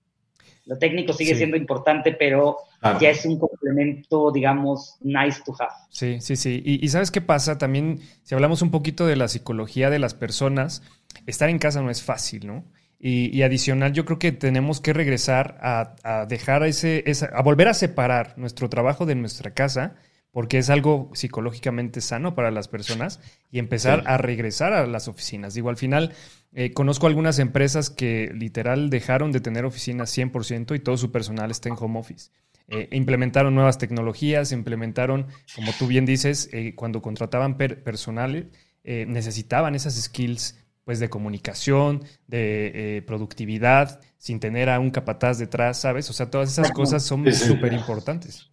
Lo 0.65 0.77
técnico 0.77 1.11
sigue 1.11 1.35
siendo 1.35 1.57
importante, 1.57 2.13
pero 2.13 2.57
ya 2.99 3.09
es 3.09 3.25
un 3.25 3.37
complemento, 3.37 4.31
digamos, 4.31 4.95
nice 5.01 5.41
to 5.45 5.53
have. 5.59 5.73
Sí, 5.89 6.21
sí, 6.21 6.37
sí. 6.37 6.61
Y, 6.63 6.87
¿sabes 6.87 7.11
qué 7.11 7.19
pasa? 7.19 7.57
También, 7.57 7.99
si 8.23 8.35
hablamos 8.35 8.61
un 8.61 8.71
poquito 8.71 9.05
de 9.05 9.17
la 9.17 9.27
psicología 9.27 9.89
de 9.89 9.99
las 9.99 10.13
personas, 10.13 10.81
estar 11.25 11.49
en 11.49 11.59
casa 11.59 11.81
no 11.81 11.89
es 11.89 12.01
fácil, 12.01 12.47
¿no? 12.47 12.63
Y, 12.99 13.41
adicional, 13.41 13.91
yo 13.91 14.05
creo 14.05 14.17
que 14.17 14.31
tenemos 14.31 14.79
que 14.79 14.93
regresar 14.93 15.57
a, 15.61 16.25
dejar 16.27 16.63
ese, 16.63 17.03
a 17.33 17.41
volver 17.41 17.67
a 17.67 17.73
separar 17.73 18.37
nuestro 18.37 18.69
trabajo 18.69 19.05
de 19.05 19.15
nuestra 19.15 19.53
casa, 19.55 19.95
porque 20.31 20.57
es 20.57 20.69
algo 20.69 21.09
psicológicamente 21.13 22.01
sano 22.01 22.35
para 22.35 22.51
las 22.51 22.67
personas, 22.67 23.19
y 23.51 23.59
empezar 23.59 24.03
a 24.05 24.17
regresar 24.17 24.73
a 24.73 24.87
las 24.87 25.07
oficinas. 25.07 25.53
Digo, 25.53 25.69
al 25.69 25.77
final, 25.77 26.13
eh, 26.53 26.73
conozco 26.73 27.07
algunas 27.07 27.39
empresas 27.39 27.89
que 27.89 28.31
literal 28.33 28.89
dejaron 28.89 29.31
de 29.31 29.41
tener 29.41 29.65
oficinas 29.65 30.15
100% 30.15 30.75
y 30.75 30.79
todo 30.79 30.97
su 30.97 31.11
personal 31.11 31.51
está 31.51 31.69
en 31.69 31.75
home 31.77 31.99
office. 31.99 32.31
Eh, 32.67 32.87
implementaron 32.91 33.53
nuevas 33.53 33.77
tecnologías, 33.77 34.53
implementaron, 34.53 35.27
como 35.55 35.73
tú 35.73 35.87
bien 35.87 36.05
dices, 36.05 36.49
eh, 36.53 36.73
cuando 36.75 37.01
contrataban 37.01 37.57
personal, 37.57 38.49
necesitaban 38.83 39.75
esas 39.75 39.93
skills 40.01 40.55
pues 40.83 40.99
de 40.99 41.09
comunicación, 41.09 42.03
de 42.27 42.97
eh, 42.97 43.01
productividad, 43.03 44.01
sin 44.17 44.39
tener 44.39 44.69
a 44.69 44.79
un 44.79 44.91
capataz 44.91 45.37
detrás, 45.37 45.79
¿sabes? 45.79 46.09
O 46.09 46.13
sea, 46.13 46.29
todas 46.29 46.51
esas 46.51 46.71
cosas 46.71 47.03
son 47.03 47.31
súper 47.33 47.73
importantes. 47.73 48.49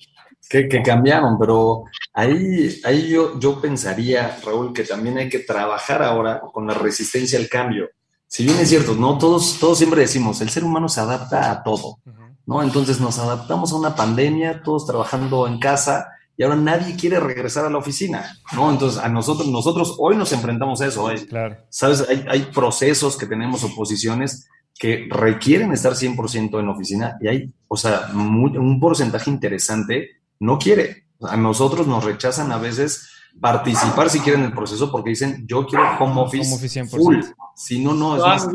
Que, 0.48 0.82
cambiaron, 0.82 1.38
pero 1.38 1.84
ahí, 2.14 2.80
ahí 2.84 3.10
yo, 3.10 3.38
yo 3.38 3.60
pensaría, 3.60 4.38
Raúl, 4.42 4.72
que 4.72 4.84
también 4.84 5.18
hay 5.18 5.28
que 5.28 5.40
trabajar 5.40 6.02
ahora 6.02 6.40
con 6.40 6.66
la 6.66 6.72
resistencia 6.72 7.38
al 7.38 7.48
cambio. 7.48 7.90
Si 8.26 8.44
bien 8.44 8.58
es 8.58 8.68
cierto, 8.68 8.94
¿no? 8.94 9.18
Todos, 9.18 9.58
todos 9.58 9.76
siempre 9.76 10.02
decimos, 10.02 10.40
el 10.40 10.50
ser 10.50 10.64
humano 10.64 10.88
se 10.88 11.00
adapta 11.00 11.50
a 11.50 11.62
todo, 11.62 11.98
¿no? 12.46 12.62
Entonces 12.62 12.98
nos 13.00 13.18
adaptamos 13.18 13.72
a 13.72 13.76
una 13.76 13.94
pandemia, 13.94 14.62
todos 14.62 14.86
trabajando 14.86 15.46
en 15.46 15.58
casa, 15.58 16.08
y 16.36 16.44
ahora 16.44 16.56
nadie 16.56 16.94
quiere 16.96 17.20
regresar 17.20 17.66
a 17.66 17.70
la 17.70 17.78
oficina, 17.78 18.38
¿no? 18.54 18.70
Entonces, 18.70 19.00
a 19.00 19.08
nosotros, 19.08 19.48
nosotros 19.48 19.96
hoy 19.98 20.16
nos 20.16 20.32
enfrentamos 20.32 20.80
a 20.80 20.86
eso, 20.86 21.10
¿eh? 21.10 21.26
claro. 21.26 21.56
¿sabes? 21.68 22.06
Hay, 22.08 22.24
hay, 22.28 22.42
procesos 22.54 23.16
que 23.16 23.26
tenemos 23.26 23.64
oposiciones 23.64 24.48
que 24.78 25.08
requieren 25.10 25.72
estar 25.72 25.92
100% 25.92 26.60
en 26.60 26.68
oficina 26.68 27.18
y 27.20 27.28
hay, 27.28 27.52
o 27.66 27.76
sea, 27.76 28.10
un 28.14 28.78
porcentaje 28.78 29.30
interesante 29.30 30.18
no 30.40 30.58
quiere. 30.58 31.04
A 31.20 31.36
nosotros 31.36 31.86
nos 31.86 32.04
rechazan 32.04 32.52
a 32.52 32.58
veces 32.58 33.10
participar 33.40 34.10
si 34.10 34.20
quieren 34.20 34.42
el 34.42 34.52
proceso 34.52 34.90
porque 34.90 35.10
dicen 35.10 35.44
yo 35.46 35.66
quiero 35.66 35.84
home 35.98 36.22
office, 36.22 36.86
full. 36.86 37.20
Si 37.54 37.82
no, 37.82 37.92
no, 37.92 38.16
es 38.34 38.46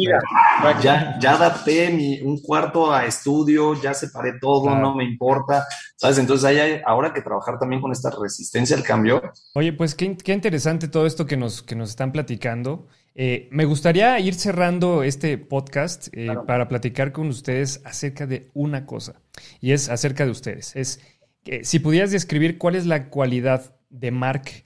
ya, 0.81 1.19
ya 1.19 1.33
adapté 1.33 1.89
mi, 1.89 2.21
un 2.21 2.41
cuarto 2.41 2.93
a 2.93 3.05
estudio, 3.05 3.79
ya 3.81 3.93
separé 3.93 4.39
todo, 4.39 4.73
no 4.77 4.95
me 4.95 5.03
importa, 5.03 5.65
¿sabes? 5.97 6.19
Entonces 6.19 6.45
hay 6.45 6.81
ahora 6.85 7.13
que 7.13 7.21
trabajar 7.21 7.59
también 7.59 7.81
con 7.81 7.91
esta 7.91 8.09
resistencia 8.11 8.77
al 8.77 8.83
cambio. 8.83 9.21
Oye, 9.55 9.73
pues 9.73 9.93
qué, 9.93 10.15
qué 10.15 10.31
interesante 10.31 10.87
todo 10.87 11.05
esto 11.05 11.25
que 11.25 11.35
nos, 11.35 11.61
que 11.61 11.75
nos 11.75 11.89
están 11.89 12.13
platicando. 12.13 12.87
Eh, 13.15 13.47
me 13.51 13.65
gustaría 13.65 14.17
ir 14.19 14.33
cerrando 14.33 15.03
este 15.03 15.37
podcast 15.37 16.07
eh, 16.13 16.29
para 16.47 16.67
platicar 16.67 17.11
con 17.11 17.27
ustedes 17.27 17.81
acerca 17.85 18.25
de 18.25 18.49
una 18.53 18.85
cosa, 18.85 19.21
y 19.59 19.73
es 19.73 19.89
acerca 19.89 20.25
de 20.25 20.31
ustedes. 20.31 20.75
Es 20.75 20.99
que 21.43 21.63
si 21.63 21.79
pudieras 21.79 22.11
describir 22.11 22.57
cuál 22.57 22.75
es 22.75 22.85
la 22.85 23.09
cualidad 23.09 23.75
de 23.89 24.11
Mark 24.11 24.65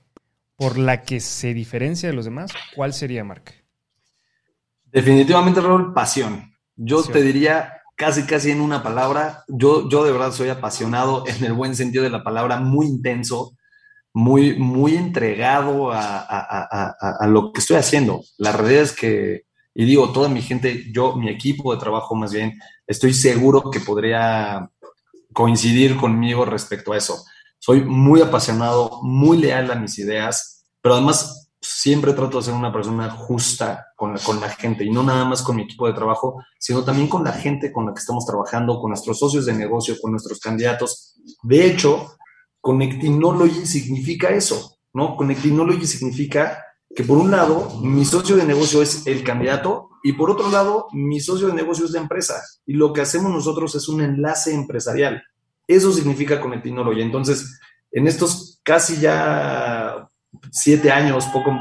por 0.55 0.77
la 0.77 1.03
que 1.03 1.19
se 1.19 1.53
diferencia 1.53 2.09
de 2.09 2.15
los 2.15 2.25
demás, 2.25 2.51
¿cuál 2.75 2.93
sería, 2.93 3.23
Mark? 3.23 3.53
Definitivamente, 4.85 5.61
Raúl, 5.61 5.93
pasión. 5.93 6.51
Yo 6.75 7.03
te 7.03 7.21
diría 7.21 7.81
casi, 7.95 8.23
casi 8.23 8.51
en 8.51 8.61
una 8.61 8.81
palabra, 8.81 9.43
yo, 9.47 9.89
yo 9.89 10.03
de 10.03 10.11
verdad 10.11 10.31
soy 10.31 10.49
apasionado 10.49 11.25
en 11.27 11.43
el 11.43 11.53
buen 11.53 11.75
sentido 11.75 12.03
de 12.03 12.09
la 12.09 12.23
palabra, 12.23 12.59
muy 12.59 12.87
intenso, 12.87 13.57
muy, 14.13 14.57
muy 14.57 14.95
entregado 14.95 15.91
a, 15.91 16.19
a, 16.19 17.27
lo 17.27 17.51
que 17.51 17.59
estoy 17.59 17.77
haciendo. 17.77 18.23
La 18.37 18.51
realidad 18.51 18.83
es 18.83 18.93
que, 18.93 19.43
y 19.75 19.85
digo, 19.85 20.11
toda 20.11 20.27
mi 20.27 20.41
gente, 20.41 20.91
yo, 20.91 21.15
mi 21.15 21.29
equipo 21.29 21.71
de 21.71 21.79
trabajo 21.79 22.15
más 22.15 22.33
bien, 22.33 22.57
estoy 22.87 23.13
seguro 23.13 23.69
que 23.69 23.79
podría 23.79 24.71
coincidir 25.37 25.97
conmigo 25.97 26.45
respecto 26.45 26.93
a 26.93 26.97
eso 26.97 27.23
soy 27.59 27.83
muy 27.83 28.21
apasionado, 28.21 29.01
muy 29.03 29.37
leal 29.37 29.71
a 29.71 29.75
mis 29.75 29.97
ideas, 29.99 30.65
pero 30.81 30.95
además 30.95 31.49
siempre 31.59 32.13
trato 32.13 32.37
de 32.37 32.45
ser 32.45 32.53
una 32.53 32.71
persona 32.71 33.09
justa 33.09 33.87
con 33.95 34.13
la, 34.13 34.49
gente 34.49 34.85
y 34.85 34.91
no 34.91 35.03
nada 35.03 35.25
más 35.25 35.41
con 35.41 35.55
mi 35.55 35.63
equipo 35.63 35.87
de 35.87 35.93
trabajo, 35.93 36.43
sino 36.59 36.83
también 36.83 37.07
con 37.07 37.23
la 37.23 37.33
gente 37.33 37.71
con 37.71 37.85
la 37.85 37.93
que 37.93 37.99
estamos 37.99 38.25
trabajando, 38.25 38.79
con 38.79 38.91
nuestros 38.91 39.19
socios 39.19 39.45
de 39.45 39.53
negocio, 39.53 39.95
con 40.01 40.11
nuestros 40.11 40.39
candidatos. 40.39 41.15
De 41.41 41.65
hecho, 41.65 42.15
Connectinology 42.61 43.65
significa 43.65 44.29
eso, 44.29 44.77
¿no? 44.93 45.15
Connectinology 45.15 45.87
significa 45.87 46.63
que 46.95 47.03
por 47.03 47.17
un 47.17 47.31
lado 47.31 47.79
mi 47.81 48.05
socio 48.05 48.35
de 48.35 48.45
negocio 48.45 48.81
es 48.81 49.07
el 49.07 49.23
candidato 49.23 49.86
y 50.03 50.13
por 50.13 50.29
otro 50.29 50.49
lado 50.49 50.87
mi 50.91 51.19
socio 51.19 51.47
de 51.47 51.53
negocio 51.53 51.85
es 51.85 51.91
la 51.91 52.01
empresa. 52.01 52.41
Y 52.65 52.73
lo 52.73 52.93
que 52.93 53.01
hacemos 53.01 53.31
nosotros 53.31 53.75
es 53.75 53.87
un 53.89 54.01
enlace 54.01 54.53
empresarial. 54.53 55.23
Eso 55.67 55.91
significa 55.91 56.39
Connectinology. 56.39 57.01
Entonces, 57.01 57.59
en 57.91 58.07
estos 58.07 58.59
casi 58.63 58.99
ya 58.99 60.09
siete 60.51 60.91
años, 60.91 61.25
poco 61.27 61.51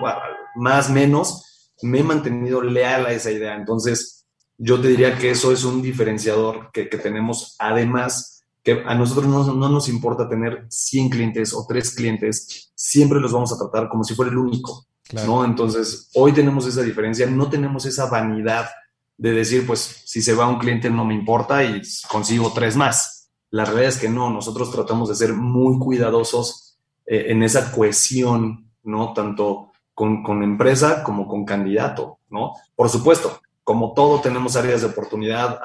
más, 0.56 0.90
menos, 0.90 1.72
me 1.82 2.00
he 2.00 2.02
mantenido 2.02 2.62
leal 2.62 3.06
a 3.06 3.12
esa 3.12 3.30
idea. 3.30 3.54
Entonces, 3.54 4.26
yo 4.58 4.80
te 4.80 4.88
diría 4.88 5.18
que 5.18 5.30
eso 5.30 5.52
es 5.52 5.64
un 5.64 5.82
diferenciador 5.82 6.70
que, 6.72 6.84
tenemos. 6.86 7.56
Además, 7.58 8.44
que 8.62 8.82
a 8.84 8.94
nosotros 8.94 9.26
no, 9.26 9.68
nos 9.68 9.88
importa 9.88 10.28
tener 10.28 10.66
100 10.68 11.10
clientes 11.10 11.52
o 11.54 11.66
3 11.68 11.94
clientes, 11.94 12.72
siempre 12.74 13.20
los 13.20 13.32
vamos 13.32 13.52
a 13.52 13.58
tratar 13.58 13.88
como 13.88 14.04
si 14.04 14.14
fuera 14.14 14.30
el 14.30 14.38
único. 14.38 14.86
¿No? 15.12 15.44
Entonces, 15.44 16.10
hoy 16.14 16.32
tenemos 16.32 16.66
esa 16.66 16.82
diferencia, 16.82 17.26
no 17.26 17.48
tenemos 17.48 17.86
esa 17.86 18.06
vanidad 18.06 18.68
de 19.16 19.32
decir, 19.32 19.66
pues, 19.66 20.02
si 20.04 20.20
se 20.22 20.34
va 20.34 20.48
un 20.48 20.58
cliente 20.58 20.90
no 20.90 21.04
me 21.04 21.14
importa 21.14 21.64
y 21.64 21.80
consigo 22.08 22.52
tres 22.54 22.76
más. 22.76 23.30
La 23.50 23.64
realidad 23.64 23.88
es 23.88 23.98
que 23.98 24.08
no, 24.08 24.30
nosotros 24.30 24.70
tratamos 24.70 25.08
de 25.08 25.14
ser 25.14 25.32
muy 25.32 25.78
cuidadosos 25.78 26.78
eh, 27.06 27.26
en 27.28 27.42
esa 27.42 27.72
cohesión, 27.72 28.70
¿no? 28.82 29.12
Tanto 29.12 29.72
con, 29.94 30.22
con, 30.22 30.42
empresa 30.42 31.02
como 31.02 31.26
con 31.26 31.44
candidato, 31.44 32.18
¿no? 32.28 32.52
Por 32.74 32.90
supuesto, 32.90 33.40
como 33.66 33.94
todo 33.94 34.20
tenemos 34.20 34.54
áreas 34.54 34.82
de 34.82 34.88
oportunidad, 34.88 35.58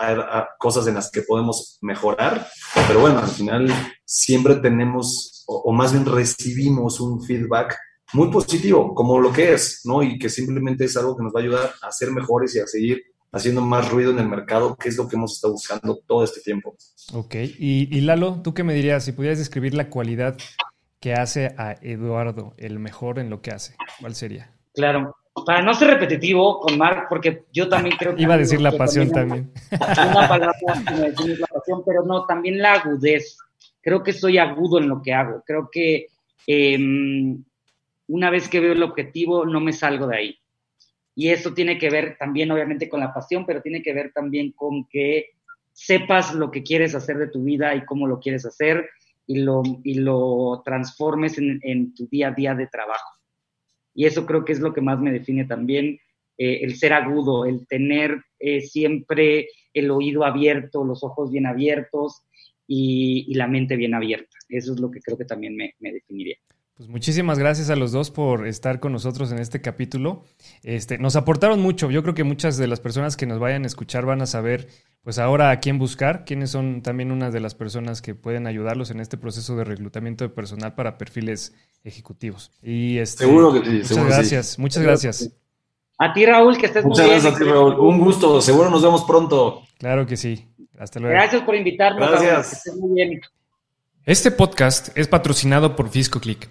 cosas 0.57 0.87
en 0.87 0.95
las 0.95 1.11
que 1.11 1.21
podemos 1.21 1.77
mejorar, 1.81 2.47
pero 2.87 3.01
bueno, 3.01 3.19
al 3.19 3.27
final 3.27 3.71
siempre 4.05 4.55
tenemos, 4.55 5.43
o 5.45 5.71
más 5.71 5.91
bien 5.91 6.07
recibimos 6.07 6.99
un 6.99 7.21
feedback 7.21 7.77
muy 8.13 8.29
positivo, 8.29 8.93
como 8.93 9.19
lo 9.19 9.31
que 9.31 9.53
es, 9.53 9.81
¿no? 9.85 10.03
Y 10.03 10.19
que 10.19 10.29
simplemente 10.29 10.85
es 10.85 10.97
algo 10.97 11.15
que 11.15 11.23
nos 11.23 11.33
va 11.33 11.39
a 11.39 11.43
ayudar 11.43 11.73
a 11.81 11.91
ser 11.91 12.11
mejores 12.11 12.55
y 12.55 12.59
a 12.59 12.67
seguir 12.67 13.03
haciendo 13.31 13.61
más 13.61 13.89
ruido 13.89 14.11
en 14.11 14.19
el 14.19 14.27
mercado, 14.27 14.75
que 14.75 14.89
es 14.89 14.97
lo 14.97 15.07
que 15.07 15.15
hemos 15.15 15.33
estado 15.33 15.53
buscando 15.53 15.99
todo 16.05 16.23
este 16.23 16.41
tiempo. 16.41 16.75
Ok, 17.13 17.35
y, 17.57 18.01
Lalo, 18.01 18.41
¿tú 18.41 18.53
qué 18.53 18.63
me 18.63 18.73
dirías 18.73 19.05
si 19.05 19.13
pudieras 19.13 19.39
describir 19.39 19.73
la 19.73 19.89
cualidad 19.89 20.37
que 20.99 21.13
hace 21.13 21.55
a 21.57 21.77
Eduardo 21.81 22.53
el 22.57 22.79
mejor 22.79 23.19
en 23.19 23.29
lo 23.29 23.41
que 23.41 23.51
hace? 23.51 23.75
¿Cuál 23.99 24.15
sería? 24.15 24.51
Claro, 24.73 25.15
para 25.45 25.61
no 25.61 25.73
ser 25.73 25.89
repetitivo 25.89 26.59
con 26.59 26.77
Mark, 26.77 27.07
porque 27.09 27.45
yo 27.53 27.69
también 27.69 27.95
creo 27.97 28.15
que... 28.15 28.21
Iba 28.21 28.33
a 28.33 28.37
decir 28.37 28.59
la 28.59 28.73
pasión 28.73 29.09
también. 29.11 29.51
Una 29.71 30.27
palabra 30.27 30.53
que 30.85 30.93
me 30.93 31.09
define 31.11 31.35
la 31.37 31.47
pasión, 31.47 31.83
pero 31.85 32.03
no, 32.03 32.25
también 32.25 32.61
la 32.61 32.73
agudez. 32.73 33.37
Creo 33.81 34.03
que 34.03 34.13
soy 34.13 34.37
agudo 34.37 34.77
en 34.79 34.89
lo 34.89 35.01
que 35.01 35.13
hago. 35.13 35.41
Creo 35.45 35.69
que 35.71 36.07
em, 36.45 37.43
una 38.11 38.29
vez 38.29 38.49
que 38.49 38.59
veo 38.59 38.73
el 38.73 38.83
objetivo, 38.83 39.45
no 39.45 39.61
me 39.61 39.71
salgo 39.71 40.05
de 40.05 40.17
ahí. 40.17 40.39
Y 41.15 41.29
eso 41.29 41.53
tiene 41.53 41.77
que 41.77 41.89
ver 41.89 42.17
también, 42.19 42.51
obviamente, 42.51 42.89
con 42.89 42.99
la 42.99 43.13
pasión, 43.13 43.45
pero 43.45 43.61
tiene 43.61 43.81
que 43.81 43.93
ver 43.93 44.11
también 44.13 44.51
con 44.51 44.85
que 44.89 45.29
sepas 45.71 46.33
lo 46.33 46.51
que 46.51 46.61
quieres 46.61 46.93
hacer 46.93 47.17
de 47.17 47.29
tu 47.29 47.43
vida 47.43 47.73
y 47.73 47.85
cómo 47.85 48.07
lo 48.07 48.19
quieres 48.19 48.45
hacer 48.45 48.89
y 49.25 49.39
lo, 49.39 49.63
y 49.83 49.93
lo 49.93 50.61
transformes 50.65 51.37
en, 51.37 51.93
tu 51.93 52.05
día 52.07 52.29
a 52.29 52.31
día 52.31 52.53
de 52.53 52.67
trabajo. 52.67 53.17
Y 53.93 54.05
eso 54.05 54.25
creo 54.25 54.43
que 54.43 54.51
es 54.51 54.59
lo 54.59 54.73
que 54.73 54.81
más 54.81 54.99
me 54.99 55.13
define 55.13 55.45
también, 55.45 55.97
eh, 56.37 56.59
el 56.63 56.75
ser 56.75 56.91
agudo, 56.91 57.45
el 57.45 57.65
tener 57.65 58.21
eh, 58.39 58.59
siempre 58.59 59.47
el 59.73 59.89
oído 59.89 60.25
abierto, 60.25 60.83
los 60.83 61.01
ojos 61.01 61.31
bien 61.31 61.45
abiertos 61.45 62.23
y, 62.67 63.33
la 63.35 63.47
mente 63.47 63.77
bien 63.77 63.93
abierta. 63.93 64.35
Eso 64.49 64.73
es 64.73 64.81
lo 64.81 64.91
que 64.91 64.99
creo 64.99 65.17
que 65.17 65.25
también 65.25 65.55
me, 65.55 65.75
me 65.79 65.93
definiría. 65.93 66.35
Pues 66.81 66.89
muchísimas 66.89 67.37
gracias 67.37 67.69
a 67.69 67.75
los 67.75 67.91
dos 67.91 68.09
por 68.09 68.47
estar 68.47 68.79
con 68.79 68.91
nosotros 68.91 69.31
en 69.31 69.37
este 69.37 69.61
capítulo. 69.61 70.23
Este, 70.63 70.97
nos 70.97 71.15
aportaron 71.15 71.61
mucho. 71.61 71.91
Yo 71.91 72.01
creo 72.01 72.15
que 72.15 72.23
muchas 72.23 72.57
de 72.57 72.65
las 72.65 72.79
personas 72.79 73.15
que 73.15 73.27
nos 73.27 73.37
vayan 73.37 73.65
a 73.65 73.67
escuchar 73.67 74.07
van 74.07 74.23
a 74.23 74.25
saber, 74.25 74.67
pues 75.03 75.19
ahora 75.19 75.51
a 75.51 75.59
quién 75.59 75.77
buscar, 75.77 76.25
quiénes 76.25 76.49
son 76.49 76.81
también 76.81 77.11
unas 77.11 77.33
de 77.33 77.39
las 77.39 77.53
personas 77.53 78.01
que 78.01 78.15
pueden 78.15 78.47
ayudarlos 78.47 78.89
en 78.89 78.99
este 78.99 79.15
proceso 79.15 79.55
de 79.55 79.63
reclutamiento 79.63 80.23
de 80.23 80.31
personal 80.31 80.73
para 80.73 80.97
perfiles 80.97 81.53
ejecutivos. 81.83 82.51
Y 82.63 82.97
este, 82.97 83.25
seguro 83.25 83.53
que 83.53 83.63
sí. 83.63 83.93
Muchas 83.93 84.05
gracias, 84.07 84.57
muchas 84.57 84.81
gracias. 84.81 85.31
A 85.99 86.13
ti, 86.13 86.25
Raúl, 86.25 86.57
que 86.57 86.65
estés 86.65 86.83
muchas 86.83 87.05
muy 87.05 87.13
bien. 87.13 87.23
Muchas 87.23 87.31
gracias 87.31 87.35
a 87.35 87.37
ti, 87.37 87.59
Raúl. 87.59 87.79
Un 87.79 87.99
gusto. 87.99 88.41
Seguro 88.41 88.71
nos 88.71 88.81
vemos 88.81 89.03
pronto. 89.03 89.61
Claro 89.77 90.07
que 90.07 90.17
sí. 90.17 90.47
Hasta 90.79 90.99
luego. 90.99 91.13
Gracias 91.13 91.43
por 91.43 91.53
invitarnos. 91.53 92.09
Gracias. 92.09 92.31
Raúl, 92.31 92.43
que 92.43 92.55
estés 92.55 92.75
muy 92.75 92.95
bien. 92.95 93.21
Este 94.03 94.31
podcast 94.31 94.97
es 94.97 95.07
patrocinado 95.07 95.75
por 95.75 95.87
FiscoClick, 95.87 96.49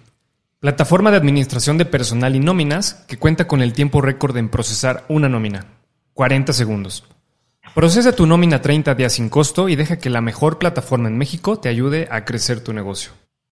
plataforma 0.61 1.09
de 1.09 1.17
administración 1.17 1.79
de 1.79 1.85
personal 1.85 2.35
y 2.35 2.39
nóminas 2.39 3.03
que 3.07 3.17
cuenta 3.17 3.47
con 3.47 3.63
el 3.63 3.73
tiempo 3.73 3.99
récord 3.99 4.37
en 4.37 4.47
procesar 4.47 5.05
una 5.09 5.27
nómina, 5.27 5.65
40 6.13 6.53
segundos. 6.53 7.03
Procesa 7.73 8.15
tu 8.15 8.27
nómina 8.27 8.61
30 8.61 8.93
días 8.93 9.13
sin 9.13 9.29
costo 9.29 9.69
y 9.69 9.75
deja 9.75 9.97
que 9.97 10.11
la 10.11 10.21
mejor 10.21 10.59
plataforma 10.59 11.07
en 11.07 11.17
México 11.17 11.57
te 11.57 11.67
ayude 11.67 12.07
a 12.11 12.25
crecer 12.25 12.63
tu 12.63 12.73
negocio. 12.73 13.11